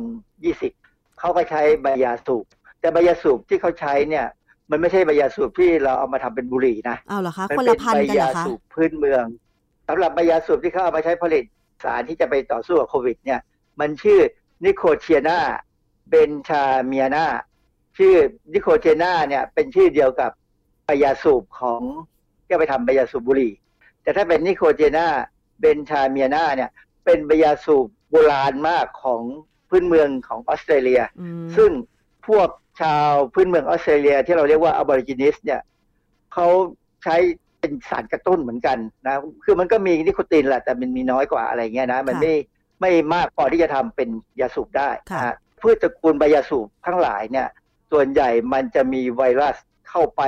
[0.10, 2.46] 2020 เขาก็ใช้ใบยาสูบ
[2.80, 4.26] แต่ใบยาสูบที่เขาใช้เนี่ย
[4.72, 9.26] มันไม่ใช่ใบยาสูบที่เราเอามาทำเป็นบุหรี่นะเอาเหรอคะมัคนเป็ละพันใบกันเหรยาอคะสูบพื้นเมือง
[9.88, 11.44] สำหรับใบยาสูบที่เขาเอามาใช้ผลิต
[11.84, 13.40] สารที่จะไปต่อสู้กับโควิด เนี่ย
[13.80, 14.20] มันชื่อ
[14.66, 15.40] นิโคเทียนา
[16.10, 17.26] เบนชาเมียนา
[17.98, 18.14] ชื่อ
[18.54, 20.32] Nicotiana เนี่ยเป็นชื่อเดียวกับ
[20.86, 21.82] ใบยาสูบของ
[22.46, 23.54] ที่เอาไปทำใบยาสูบบุหรี่
[24.02, 26.70] แต่ถ้าเป็น Nicotiana benthamiana เนี่ย
[27.06, 29.22] เป็นใบยาสูบโบราณมากของ
[29.70, 31.72] พื้นเมืองของออสเตรเลียอืมซึ่ง
[32.28, 32.50] พวก
[32.80, 35.62] ชาวพื้นเมืองออสเตรเลีย ที่เราเรียกว่า Aborigines เนี่ย
[36.34, 36.48] เขา
[37.04, 37.16] ใช้
[37.60, 42.34] เป็นสารกระตุ้นเหมือนกันนะคือมันก็มีนิโคตินแหละแต่มันมีน้อยกว่าอะไรเงี้ยนะมันไม่
[42.82, 44.10] ไม่มากพอที่จะทำเป็น
[44.40, 47.48] ยาสูบได้นะฮะพืชตระกูลใบยาสูบทั้งหลายเนี่ย
[47.92, 49.56] ส่วนใหญ่มันจะมีไวรัส
[49.90, 50.22] เข้าไป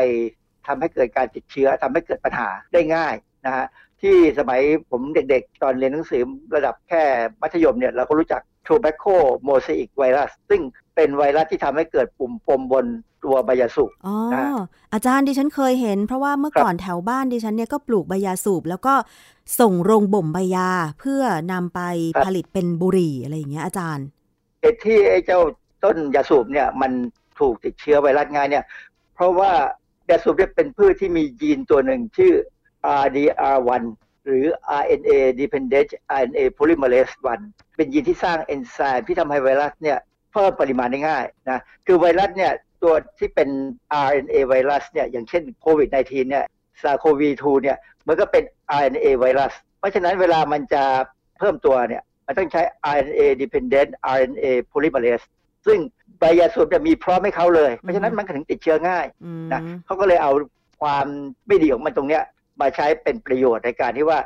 [0.67, 3.65] ทำให้เกิดการติดเชื้อทำให้เกิดปัญหาได้ง่ายนะฮะ
[4.01, 6.21] ที่สมัยผมเด็กๆ ตอนเรียนหนังสือ
[6.55, 7.03] ระดับแค่
[7.41, 9.15] มัธยมเนี่ยเราก็รู้จัก tobacco
[9.47, 10.61] mosaic virus ซึ่ง
[10.95, 12.85] เป็นไวรัสที่ทำให้เกิดปุ่มปมบน
[13.23, 14.43] ตัวใบยาสูบอ๋อนะ
[14.93, 18.93] อาจารย์ดิฉันเคยเห็น เพราะว่าเมื่อครับก่อนแถวบ้านดิฉันเนี่ยก็ปลูกใบยาสูบ แล้วก็
[19.59, 21.79] ส่งโรงบ่มใบยาเพื่อนำไป
[22.25, 24.05] ผลิตเป็นบุหรี่อะไรอย่างเงี้ยอาจารย์
[24.61, 25.41] เหตุที่ไอ้เจ้า
[25.83, 26.91] ต้นยาสูบเนี่ยมัน
[27.39, 28.65] ถูกติดเชื้อไวรัสง่ายเนี่ย
[29.15, 29.51] เพราะว่า
[30.09, 32.33] ยาสูบเนี่ยเป็นพืชที่มียีนตัวหนึ่งชื่อ
[33.03, 33.83] RDR1
[34.25, 34.45] หรือ
[34.81, 37.13] RNA dependent RNA polymerase
[37.45, 39.97] 1 เป็นยีนที่สร้างเอนไซม์ที่ทำให้ไวรัสเนี่ย
[40.33, 42.51] เพิ่มปริมาณได้ง่ายนะคือไวรัสเนี่ย
[42.83, 43.49] ตัวที่เป็น
[44.07, 46.45] RNA ไวรัสเนี่ยอย่างเช่นโควิด -19 เนี่ย
[46.81, 48.43] SARS-CoV-2 เนี่ยมันก็เป็น
[48.79, 50.83] RNA ไวรัส เพราะฉะนั้นเวลามันจะ
[51.39, 52.61] เพิ่มตัวเนี่ยมันต้องใช้
[52.97, 55.25] RNA dependent RNA polymerase
[55.65, 55.77] ซึ่ง
[56.19, 59.05] ไบยาสูบจะมีพร้อมให้เขาเลย เพราะฉะนั้นมันถึงติดเชื้อง่าย
[59.53, 60.31] นะเขาก็เลยเอา
[60.81, 61.05] ความ
[61.47, 62.23] ไม่ดีของมันตรงเนี้ย
[62.59, 64.19] มาใช้เป็นประโยชน์ในการที่ว่า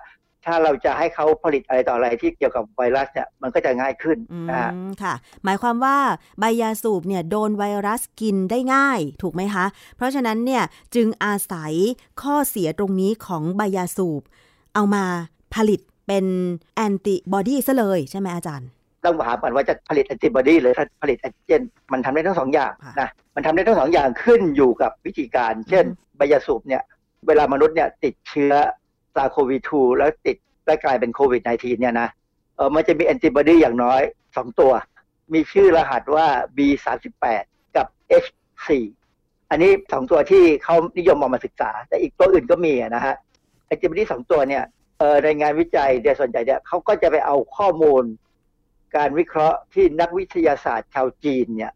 [0.46, 4.18] ถ้าเราจะให้เขาผลิตอะไรต่ออะไรที่เกี่ยวกับไวรัสเนี่ยมันก็จะง่ายขึ้น
[4.50, 4.72] นะ
[5.04, 5.14] ค่ะ
[5.44, 5.98] หมายความว่า
[6.40, 9.66] ใบยาสูบเนี่ยโดนไวรัสกินได้ง่าย ถูกไหมคะ
[9.96, 10.64] เพราะฉะนั้นเนี่ย
[10.96, 11.74] จึงอาศัย
[12.22, 14.22] ข้อเสียตรงนี้ของใบยาสูบ
[14.74, 15.06] เอามา
[15.56, 16.26] ผลิตเป็น
[16.76, 18.70] แอนติบอดีซะเลยใช่ไหมอาจารย์
[19.06, 21.62] ต้องถามก่อนว่าจะผลิตแอนติบอดีหรือผลิตแอนติเจน
[21.92, 25.86] มันทำได้ทั้งสองอย่างนะมันทำได้ทั้งสองอย่างขึ้นอยู่กับวิธีการ เช่น
[26.18, 26.84] ใบยาสูบเนี่ย
[27.28, 28.54] เวลามนุษย์เนี่ยติดเชื้อ
[29.16, 32.10] SARS-CoV-2แล้วติดและกลายเป็นโควิด -19 เนี่ยนะ
[32.56, 34.02] เออมันจะมีแอนติบอดีอย่างน้อย
[34.32, 34.72] 2 ตัว
[35.34, 37.44] มีชื่อรหัสว่า B38
[37.76, 37.88] กับ
[38.24, 38.68] H4
[39.50, 43.16] อันนี้ 2 ตัวที่เขานิยมเอามาศึกษา แต่อีกตัวอื่นก็มีนะฮะ
[43.68, 44.64] แอนติบอดีสองตัวเนี่ย
[45.00, 48.04] เออในงานวิจัยเดี๋ยส่วนใหญ่เนี่ยเขาก็จะไปเอาข้อมูล
[48.96, 51.72] การวิเคราะห์ที่นักวิทยาศาสตร์ชาวจีนเนี่ย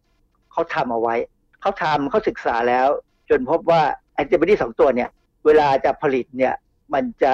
[0.52, 1.16] เขาทำเอาไว้
[1.62, 2.88] เขาทำเขาศึกษาแล้ว
[3.30, 3.82] จนพบว่า
[4.14, 5.10] แอนติบอดีสองตัวเนี่ย
[5.50, 6.54] เวลาจะผลิตเนี่ย
[6.94, 7.34] มันจะ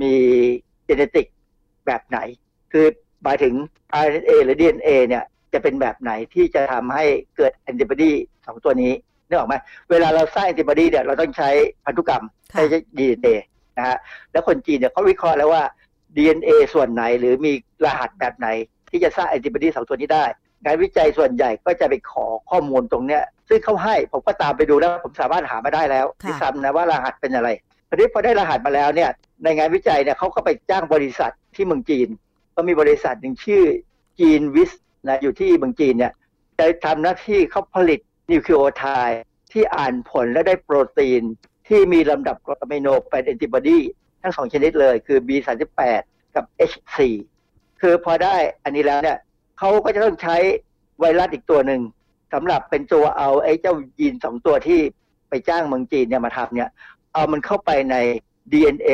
[0.00, 0.14] มี
[0.84, 1.26] เจเนติก
[1.86, 2.18] แบบไหน
[2.72, 2.86] คือ
[3.24, 3.54] หมายถึง
[4.06, 7.04] RNA หรือ DNA เนี่ยจะเป็นแบบไหนที่จะทำให้
[7.36, 8.12] เกิดแอนติบอดี
[8.46, 8.92] สองตัวนี้
[9.28, 9.54] นึกออกไหม
[9.90, 11.50] เวลาเราสร้างแอนติบอดีเนี่ยเราต้องใช้
[11.84, 12.62] พันธุกรรมใช้
[12.98, 13.28] DNA
[13.78, 13.98] นะฮะ
[14.32, 15.62] แล้วคนจีนเนี่ยเขาวิเคราะห์แล้วว่า
[16.16, 17.52] DNA ส่วนไหนหรือมี
[17.84, 18.48] รหัสแบบไหน
[18.90, 20.24] ที่จะสร้างแอนติบอดีสองตัวนี้ได้
[20.64, 27.48] งานวิจัยส่วนใหญ่ก็จะไปขอข้อมูลตรงเนี้ย ซึ่งเขาให้ผมก็ตามไปดูแล้วผมสามารถหามาได้แล้วที่ซ้ำนะว่ารหัสเป็นอะไร
[27.88, 29.10] ทีนี้พอได้รหัสมาแล้วเนี่ย
[29.44, 32.08] ในงานวิจัยเนี่ยเขาก็ไปจ้างบริษัทที่เมืองจีน
[32.56, 33.64] ก็มีบริษัทหนึ่งชื่อ
[34.20, 34.72] จีนวิส
[35.08, 36.12] นะอยู่ที่เมืองจีนเนี่ย
[36.58, 39.20] จะทำหน้าที่เขาผลิตนิวคลีโอไทด์
[39.52, 41.22] ที่อ่านผลและได้โปรตีน
[41.68, 43.78] ที่มีลำดับกรดอะมิโนเป็นแอนติบอดี
[44.22, 46.02] ทั้งสองชนิดเลยคือ B38
[46.34, 46.96] กับ H4
[47.80, 49.18] คือพอได้อันนี้แล้วเนี่ย
[49.58, 50.36] เขาก็จะต้องใช้
[50.98, 51.80] ไวรัสอีกตัวหนึ่ง
[52.34, 54.80] สำหรับเป็นตัวเอาไอ้เจ้ายีนสองตัวที่
[55.28, 56.70] ไปจ้างเมืองจีนเนี่ยมาทำเนี่ย
[57.12, 57.96] เอามันเข้าไปใน
[58.52, 58.90] DNA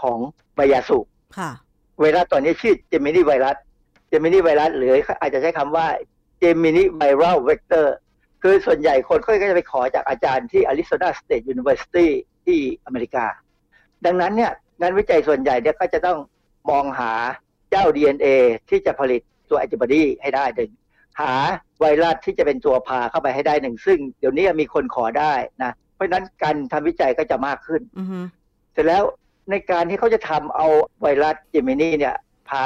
[0.00, 0.18] ของ
[0.54, 0.98] ใบยาสูบ
[1.38, 1.50] ค่ะ
[2.00, 3.56] ไวรัสตัวนี้ชื่อ geminivirus
[4.08, 5.86] geminivirus หรืออาจจะใช้คำว่า
[6.38, 7.96] geminiviral vector
[8.42, 12.08] คือส่วนใหญ่คนก็จะไปขอจากอาจารย์ที่ Arizona State University
[12.44, 13.26] ที่อเมริกา
[14.04, 16.18] ดังนั้นเนี่ยงานวิจัยส่วนใหญ่เนี่ยก็จะต้อง
[16.70, 17.12] มองหา
[17.70, 18.26] เจ้า DNA
[18.70, 20.70] ที่จะผลิตตัวแอนติบอดีให้ได้หนึ่ง
[21.20, 21.32] หา
[21.80, 28.18] ไวรัสที่จะเป็นตัวพาเข้าไปให้ได้หนึ่ง ซึ่งเดี๋ยวนี้มีคนขอได้นะเพราะฉะนั้นการทำวิจัยก็จะมากขึ้นอือฮึ
[28.72, 29.02] เสร็จแล้ว
[29.50, 30.66] ในการที่เขาจะทำเอา
[31.02, 32.16] ไวรัสเจมินีเนี่ย
[32.48, 32.64] พา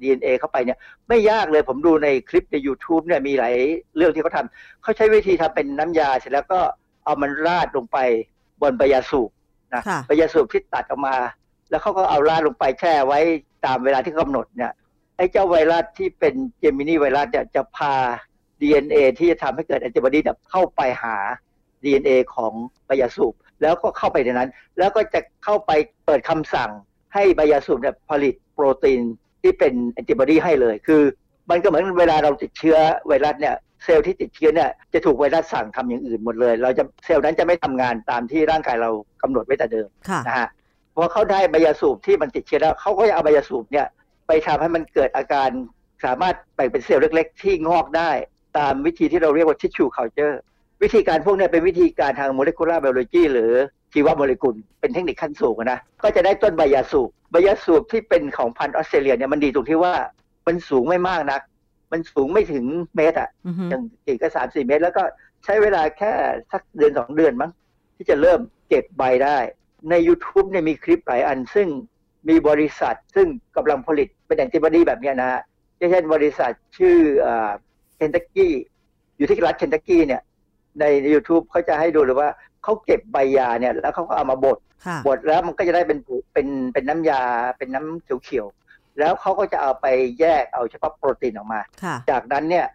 [0.00, 0.78] DNA เข้าไปเนี่ย
[1.08, 3.54] ไม่ยากเลยผมดูในคลิปใน YouTube เนี่ยมีหลาย
[3.96, 6.60] เรื่องที่เขาทำเขาใช้วิธีทำเป็นน้ำยาเสร็จแล้วก็
[7.04, 7.98] เอามันราดลงไป
[8.60, 9.30] บนใบยาสูบ
[9.74, 11.16] นะค่ะใบยาสูบที่ตัดออกมา
[11.70, 13.20] แล้วเขาก็เอาราดลงไปแช่ไว้
[13.64, 14.72] ตามเวลาที่กำหนดเนี่ย
[15.16, 17.94] ไอ้เจ้าไวรัสที่เป็น geminivirus เนี่ยจะพา
[18.60, 21.16] DNA ที่จะทำให้เกิดแอนติบอดีเนี่ยเข้าไปหา
[21.84, 22.52] DNA ของ
[22.86, 25.72] ใบยาสูบแล้วก็เข้าไปในนั้น แล้วก็จะเข้าไป
[26.06, 26.70] เปิดคำสั่ง
[27.14, 29.00] ให้ใบยาสูบเนี่ยผลิตโปรตีน
[29.42, 31.02] ที่เป็นแอนติบอดีให้เลย คือ
[31.50, 32.76] มันก็เหมือนเวลาเราติดเชื้อ
[33.06, 38.90] ไวรัสเนี่ยเซลล์ที่ติดเชื้อเนี่ยจะถูกไวรัสสั่งทำอย่างอื่นหมดเลย เราจะเซลล์นั้นจะไม่ทำงานตามที่ร่างกายเรา
[39.22, 40.48] กำหนดไว้แต่เดิมค่ะนะฮะ
[40.94, 43.86] พอเขาได้ใบยาสูบที่มันติดเชื้อแล้วเขาก็จะเอาใบยาสูบเนี่ย
[44.26, 45.48] ไปทำให้มันเกิดอาการ
[46.04, 48.10] สามารถแบ่งเป็นเซลล์เล็ก ๆ ที่งอกได้
[48.58, 50.36] ตามวิธีที่เราเรียกว่า tissue culture
[50.82, 53.52] วิธีการพวกเนี้เป็นวิธีการทาง molecular biology หรือ
[53.92, 59.94] ชีวโมเลกุล เป็นเทคนิคขั้นสูงอะนะ ก็จะได้ต้นใบยาสูบใบยาสูบที่เป็นของพันธุ์ออสเตรเลียเนี่ยมันดีตรงที่ว่า
[60.46, 61.42] มันสูงไม่มากนัก
[61.92, 62.64] มันสูงไม่ถึง
[62.96, 65.02] เมตรอะอือฮึอย่างอีกก็สามสี่เมตร แล้วก็
[65.44, 66.12] ใช้เวลาแค่
[66.52, 67.50] สักเดือนสองเดือนมั้ง
[67.96, 69.38] ที่จะเริ่มเก็บใบได้
[69.90, 71.68] ใน YouTube เนี่ยมีคลิปหลายอัน ซึ่ง
[72.28, 73.26] มีบริษัทซึ่ง
[73.56, 75.42] กำลังผลิตเป็นแอนติบอดีแบบเนี้ยนะฮะ
[75.76, 76.96] เช่นบริษัทชื่อ
[77.96, 78.52] เคนตักกี้
[79.16, 80.22] อยู่ที่รัฐเคนตักกี้เนี่ย
[80.80, 82.30] ใน YouTube เขาจะให้ดูเลยว่า
[82.62, 87.22] เขาเก็บใบยาเนี่ย แล้วเขาก็เอามาบดค่ะบดแล้วมันก็จะได้เป็นผุเป็นเป็นน้ำยา
[87.58, 89.86] เป็นน้ำเขียวๆแล้วเขาก็จะเอาไป
[90.20, 92.66] แยกเอาเฉพาะโปรตีนออกมาค่ะจากนั้นเนี่ย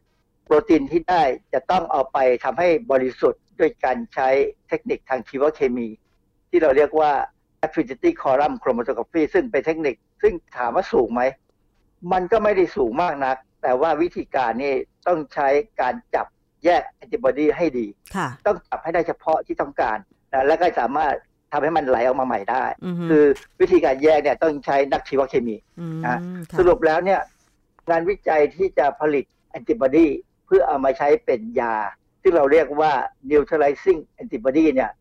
[0.46, 1.22] โปรตีนที่ได้
[1.54, 4.30] จะต้องเอาไปทำให้บริสุทธิ์ด้วยการใช้
[4.68, 5.88] เทคนิคทางชีวเคมี
[6.50, 7.12] ที่เราเรียกว่า
[7.66, 11.22] affinity column chromatography ซึ่งเป็นเทคนิคซึ่งถามว่าสูงไหม
[12.12, 14.74] มันก็ไม่ได้สูงมากนัก แต่ว่าวิธีการนี่
[15.10, 15.48] ต้องใช้
[15.82, 16.28] การจับ
[16.66, 19.98] แยกแอนติบอดีให้ดีค่ะต้องจับให้ได้เฉพาะที่ต้องการ
[20.34, 21.16] นะและก็สามารถ
[21.52, 23.26] ทำให้มันไหลออกมาใหม่ได้อือฮึคือ
[23.62, 26.20] วิธีการแยกเนี่ยต้องใช้นักชีวเคมีมนะค่ะ
[26.60, 27.22] สรุปแล้วเนี่ย
[27.90, 30.08] งานวิจัยที่จะผลิตแอนติบอดี
[30.46, 31.76] เพื่อเอามาใช้เป็นยา
[32.22, 32.94] ซึ่งเราเรียกว่า
[33.30, 34.92] neutralizing antibody เนี่ย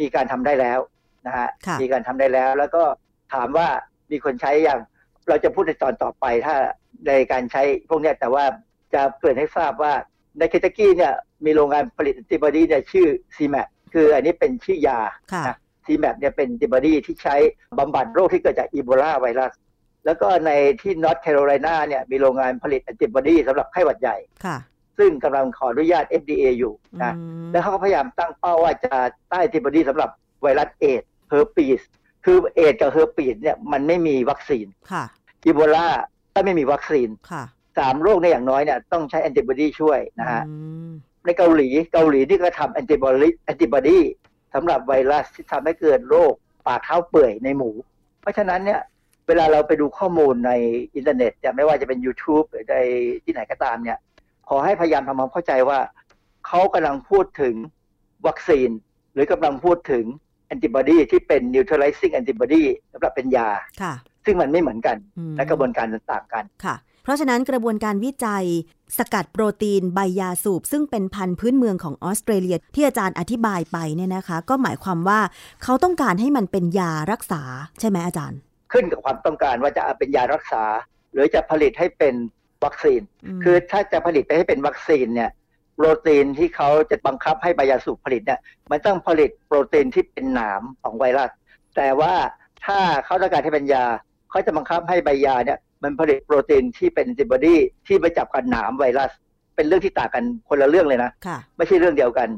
[0.00, 0.78] มีการทำได้แล้ว
[1.26, 2.82] นะฮะค่ะมีการทำได้แล้ว แล้วก็
[3.32, 3.68] ถามว่า
[4.10, 4.80] มีคนใช้อย่าง
[5.28, 6.56] เราจะพูดในตอนต่อไปถ้า
[7.06, 8.44] ในการใช้พวกเนี้ยแต่ว่า
[8.94, 9.94] จะเกริ่นให้ทราบว่า
[10.38, 11.14] ในเคนตักกี้เนี่ย
[11.44, 14.98] มีโรงงานผลิตแอนติบอดีเนี่ยชื่อ CMAP คืออันนี้เป็นชื่อยา
[15.32, 17.36] ค่ะนะ CMAP เนี่ยเป็นแอนติบอดีที่ใช้
[17.78, 19.52] บำบัดโรคที่เกิดจากอีโบลาไวรัส
[20.04, 24.56] แล้วก็ในที่นอร์ทแคโรไลนาเนี่ยมีโรงงานผลิตแอนติบอดีสำหรับไข้หวัดใหญ่ค่ะ
[24.98, 28.94] ซึ่งกำลังขออนุญาต FDA อยู่นะอืมแล้วเขาก็พยายามตั้งเป้าว่าจะ
[29.30, 30.10] ต้านแอนติบอดีสำหรับ
[30.42, 31.80] ไวรัสเอดส์เฮอร์ปีส
[32.24, 35.04] คือเอดส์กับเฮอร์ปีสเนี่ยมันไม่มีวัคซีนค่ะ
[35.46, 35.88] อีโบลา
[36.34, 37.44] ก็ไม่มีวัคซีนค่ะ
[37.78, 40.54] สามโรคในยอย่างน้อยเนี่ยต้องใช้แอนติบอดีช่วยนะฮะอื
[40.88, 40.90] ม
[41.24, 43.98] ในเกาหลีเกาหลีนี่ก็ทำแอนติบอดีแอนติบอดี
[44.54, 46.32] สำหรับไวรัสที่ทำให้เกิดโรค
[46.66, 47.70] ปากเท้าเปื่อยในหมู
[48.20, 48.80] เพราะฉะนั้นเนี่ย
[49.26, 50.52] เวลาเราไปดูข้อมูลใน
[50.94, 52.76] อินเทอร์เน็ตเนี่ยไม่ว่าจะเป็น YouTube หรือใน
[53.24, 53.98] ที่ไหนก็ตามเนี่ย
[54.48, 55.78] ขอให้พยายามทำความเข้าใจว่า
[56.46, 57.54] เขากำลังพูดถึง
[58.26, 58.70] วัคซีน
[59.12, 60.04] หรือกำลังพูดถึง
[60.46, 62.62] แอนติบอดีที่เป็น neutralizing antibody
[62.92, 63.48] สำหรับเป็นยา
[63.82, 68.44] ค่ะซึ่งมันไม่เหมือนกันอืมและกระบวนการต่างๆกันค่ะเพ ราะฉะนั้นกระบวนการวิจัย
[68.98, 75.20] สกัดโปรตีนใบยาสูบ ซึ่งเป็นพันธุ์พื้นเมืองของออสเตรเลียที่อาจารย์อธิบายไปเนี่ยนะคะ ก็หมายความว่า
[75.62, 77.42] เขาต้องการให้มันเป็นยารักษา
[77.80, 78.38] ใช่ไหมอาจารย์
[78.72, 80.64] ขึ้นกับความต้องการว่าจะเอาเป็นยารักษา
[81.12, 82.14] หรือจะผลิตให้เป็น
[82.64, 83.00] วัคซีน
[83.38, 85.30] มคือถ้าจะผลิตไปให้เป็นวัคซีนเนี่ย
[85.74, 88.40] โปรตีนที่เขาจะบังคับให้ใบยาสูบผลิตเนี่ย
[88.70, 91.30] มันต้องผลิตโปรตีนที่เป็นหนามของไวรัส
[91.76, 92.14] แต่ว่า
[92.66, 93.84] ถ้าเขาต้องการให้เป็นยา
[94.30, 97.56] เขาจะบังคับให้ใบยาเนี่ย มันผลิตโปรตีนที่เป็นแอนติบอดี
[97.86, 99.10] ที่ไปจับกับหนามไวรัส
[99.56, 102.28] เป็นเรื่องที่ต่างกันคนละเรื่องเลยนะค่ะไม่ใช่เรื่องเดียวกัน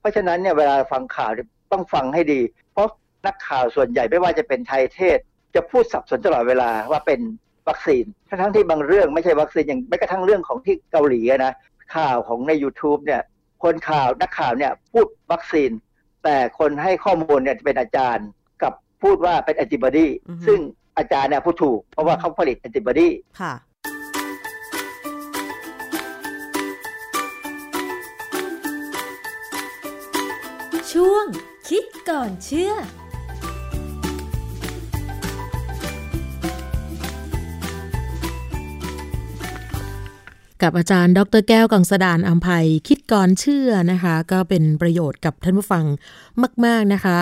[0.00, 2.40] เพราะฉะนั้นเนี่ยเวลาฟังข่าวเนี่ยต้องฟังให้ดี
[2.72, 2.88] เพราะ
[3.26, 5.18] นักข่าวส่วนใหญ่ไม่ว่าจะเป็นไทยเทศ
[5.54, 7.20] จะพูดสับสนตลอดเวลาว่าเป็น
[7.68, 11.52] วัคซีน ทั้งๆที่บางเรื่องไม่ใช่วัคซีนอย่างแม้กระทั่งเรื่องของที่เกาหลีอะนะ
[11.96, 13.22] ข่าวของใน YouTube เนี่ย
[13.64, 15.70] คนข่าวนักข่าวเนี่ยพูดวัคซีน
[16.24, 18.26] แต่คนให้ข้อมูลเนี่ยจะเป็นอาจารย์
[18.62, 18.72] กับ
[19.02, 20.60] พูดว่าเป็นแอนติบอดีอือฮึซึ่ง
[20.98, 23.08] อาจารย์เนี่ยพูดถูก เพราะว่าเขาผลิตแอนติบอดี
[23.40, 23.52] ค่ะ
[30.92, 31.26] ช่วง
[31.68, 32.72] คิดก่อนเชื่อ
[40.62, 45.84] กับอาจารย์ ดรแก้วกังสดานอัมภัยคิดก่อนเชื่อนะคะ ก็เป็นประโยชน์กับท่านผู้ฟัง
[46.64, 47.18] มาก ๆ นะคะ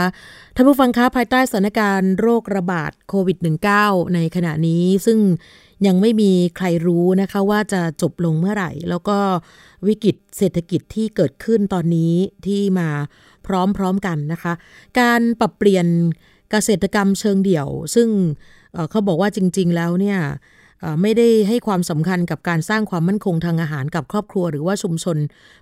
[0.54, 3.38] ท่านผู้ฟังคะภายใต้สถานการณ์โรคระบาดโควิด
[3.76, 5.18] -19 ในขณะนี้ซึ่ง
[5.86, 9.18] ยังไม่มีใครรู้นะคะว่าจะจบลงเมื่อไหร่ แล้วก็
[9.86, 12.14] วิกฤตเศรษฐกิจที่เกิดขึ้นตอนนี้
[12.46, 12.88] ที่มา
[13.46, 13.48] พ
[13.80, 14.52] ร้อม ๆ กันนะคะ
[15.00, 15.86] การปรับเปลี่ยน
[16.50, 18.08] เกษตรกรรมเชิงเดี่ยว ซึ่ง
[18.72, 20.18] เเขาบอกว่าจริง ๆ แล้วเนี่ย
[21.02, 25.18] ไม่ได้ให้ความสำคัญกับการสร้างความมั่นคงทางอาหารกับครอบครัว หรือว่าชุมชน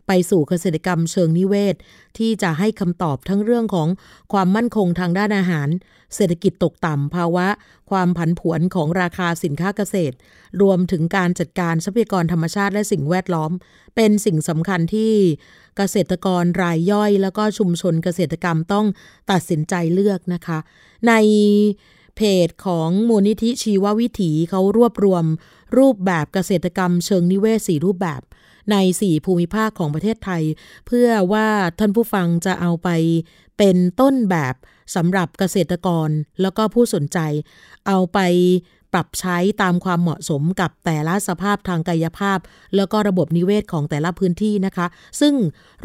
[0.07, 1.77] ไปสู่เกษตรกรรมเชิงนิเวศ
[2.19, 3.89] ที่จะให้คำตอบทั้งเรื่องของ
[4.33, 5.69] ความมั่นคงทางด้านอาหาร
[6.15, 7.49] เศรษฐกิจตกต่ำภาวะ
[7.91, 10.17] ความผันผวนของราคาสินค้าเกษตร
[10.63, 13.51] รวมถึงการจัดการทรัพยากรธรรมชาติและสิ่งแวดล้อม
[13.97, 15.13] เป็นสิ่งสำคัญที่
[15.77, 18.87] เกษตรกรรายย่อย แล้วก็ชุมชนเกษตรกรรมต้อง
[19.31, 20.59] ตัดสินใจเลือกนะคะ
[21.09, 21.13] ใน
[22.17, 25.25] เพจของมูลนิธิชีววิถีเขารวบรวม
[25.79, 28.23] รูปแบบเกษตรกรรมเชิงนิเวศสี่รูปแบบ
[28.71, 30.43] ใน 4 ภูมิภาคของประเทศไทย
[30.87, 31.49] เพื่อว่า
[31.79, 32.89] ท่านผู้ฟังจะเอาไป
[33.59, 34.55] เป็นต้นแบบ
[34.95, 36.09] สำหรับเกษตรกร
[36.41, 37.19] แล้วก็ผู้สนใจ
[37.87, 38.19] เอาไป
[38.93, 42.39] ปรับใช้ตามความเหมาะสมกับแต่ละสภาพทางกายภาพ
[42.77, 44.87] แล้วก็ระบบนิเวศของแต่ละพื้นที่นะคะ
[45.21, 45.35] ซึ่ง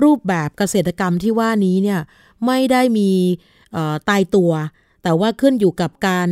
[0.04, 2.00] รูปแบบเกษตรกรรมที่ว่านี้เนี่ย
[2.46, 3.10] ไม่ได้มี
[4.10, 4.52] ตายตัว
[5.08, 6.30] แต่ว่าขึ้นอยู่กับการ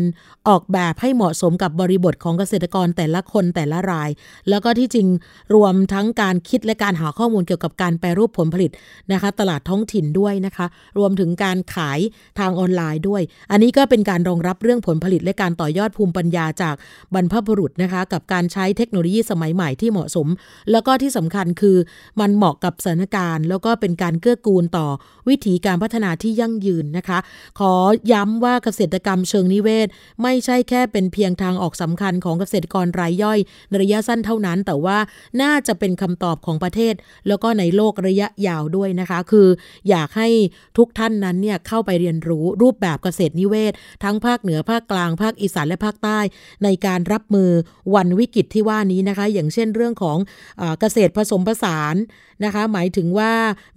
[0.47, 4.09] ออกแบบให้เหมาะสมกับบริบทของเกษตรกรแต่ละคนแต่ละราย
[4.49, 5.07] แล้วก็ที่จริง
[5.55, 8.71] รวมทั้งการคิดและการหาข้อมูลเกี่ยวกับการแปรรูปผลผลิต
[9.11, 10.65] นะคะ ตลาดท้องถิ่นด้วยนะคะ
[10.97, 11.99] รวมถึงการขาย
[12.39, 13.21] ทางออนไลน์ด้วย
[13.51, 16.75] อันนี้ก็เป็นการรองรับเรื่องผลผลิตและการต่อยอดภูมิปัญญาจาก
[17.13, 20.27] บรรพบุรุษนะคะ กับการใช้เทคโนโลยีสมัยใหม่ที่เหมาะสม
[20.71, 21.77] แล้วก็ที่สำคัญคือ
[22.19, 24.87] มันเหมาะกับสถานการณ์ แล้วก็เป็นการเกื้อกูลต่อ
[25.29, 27.19] วิถีการพัฒนาที่ยั่งยืนนะคะ
[27.59, 27.73] ขอ
[28.11, 29.87] ย้ำว่าเกษตรกรรมเชิงนิเวศ
[30.23, 33.39] ไม่ใช่แค่เป็นเพียงทางออกสำคัญของเกษตรกรรายย่อย
[33.69, 34.97] ในระยะสั้นเท่านั้น แต่ว่า
[35.41, 36.93] น่าจะเป็นคำตอบของประเทศ
[37.27, 39.47] แล้วก็ในโลกระยะยาวด้วยนะคะ คือ
[39.89, 40.29] อยากให้
[40.77, 46.19] ทุกท่านนั้นเนี่ยเข้าไปเรียนรู้รูปแบบเกษตรนิเวศ ทั้งภาคเหนือภาคกลางภาคอีสานและภาคใต้
[46.63, 47.49] ในการรับมือ
[47.95, 50.17] วันวิกฤตที่ว่านี้นะคะ อย่างเช่นเรื่องของ
[50.57, 51.95] เออเกษตรผสมผสาน
[52.43, 53.31] นะคะ หมายถึงว่า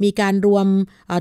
[0.04, 0.66] มีการรวม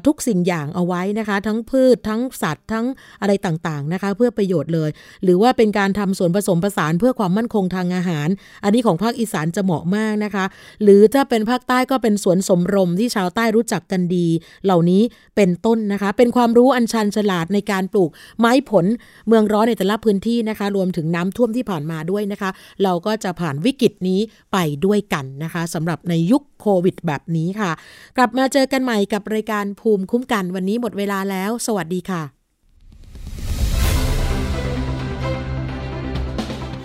[0.08, 2.86] ทุกสิ่งอย่างเอาไว้นะคะ ทั้งพืชทั้งสัตว์ ทั้ง
[3.22, 4.90] อะไรต่างๆนะคะ เพื่อประโยชน์เลย
[5.24, 8.28] หรือว่าเป็นการทำส่วนผสมผสานเพื่อความมั่นคงทางอาหาร
[8.64, 10.46] อันนี้ของภาคอีสานจะเหมาะมากนะคะ
[10.84, 14.28] หรือถ้าเป็นภาคใต้ก็เป็นสวนสมรมที่ชาวใต้รู้จักกันดี
[14.66, 15.02] เหล่านี้
[15.36, 18.10] เป็นต้นนะคะ เป็นความรู้อันชันฉลาดในการปลูก
[18.40, 18.86] ไม้ผล
[19.28, 22.50] เมืองร้อนในแต่ละพื้นที่นะคะ รวมถึงน้ำท่วมที่ผ่านมาด้วยนะคะ
[22.84, 24.20] เราก็จะผ่านวิกฤตนี้
[24.54, 27.72] ไปด้วยกันนะคะสำหรับในยุคโควิดแบบนี้ค่ะ
[28.18, 32.24] กลับมาเจอกันใหม่กับรายการภูมิคุ้มกันวันนี้หมดเวลาแล้ว สวัสดีค่ะ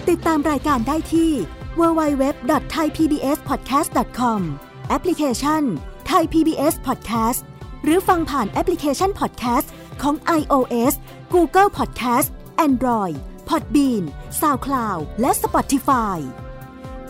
[0.09, 1.31] ติดตามรายการได้ที่
[1.81, 4.41] www.thaipbspodcast.com
[4.89, 5.63] แอปพลิเคชัน
[6.11, 7.41] Thai PBS Podcast
[7.85, 9.69] หรือฟังผ่านแอปพลิเคชัน Podcast
[10.03, 10.95] ของ iOS
[11.35, 12.29] Google Podcast
[12.67, 13.17] Android
[13.49, 14.05] Podbean
[14.41, 16.19] SoundCloud และ Spotify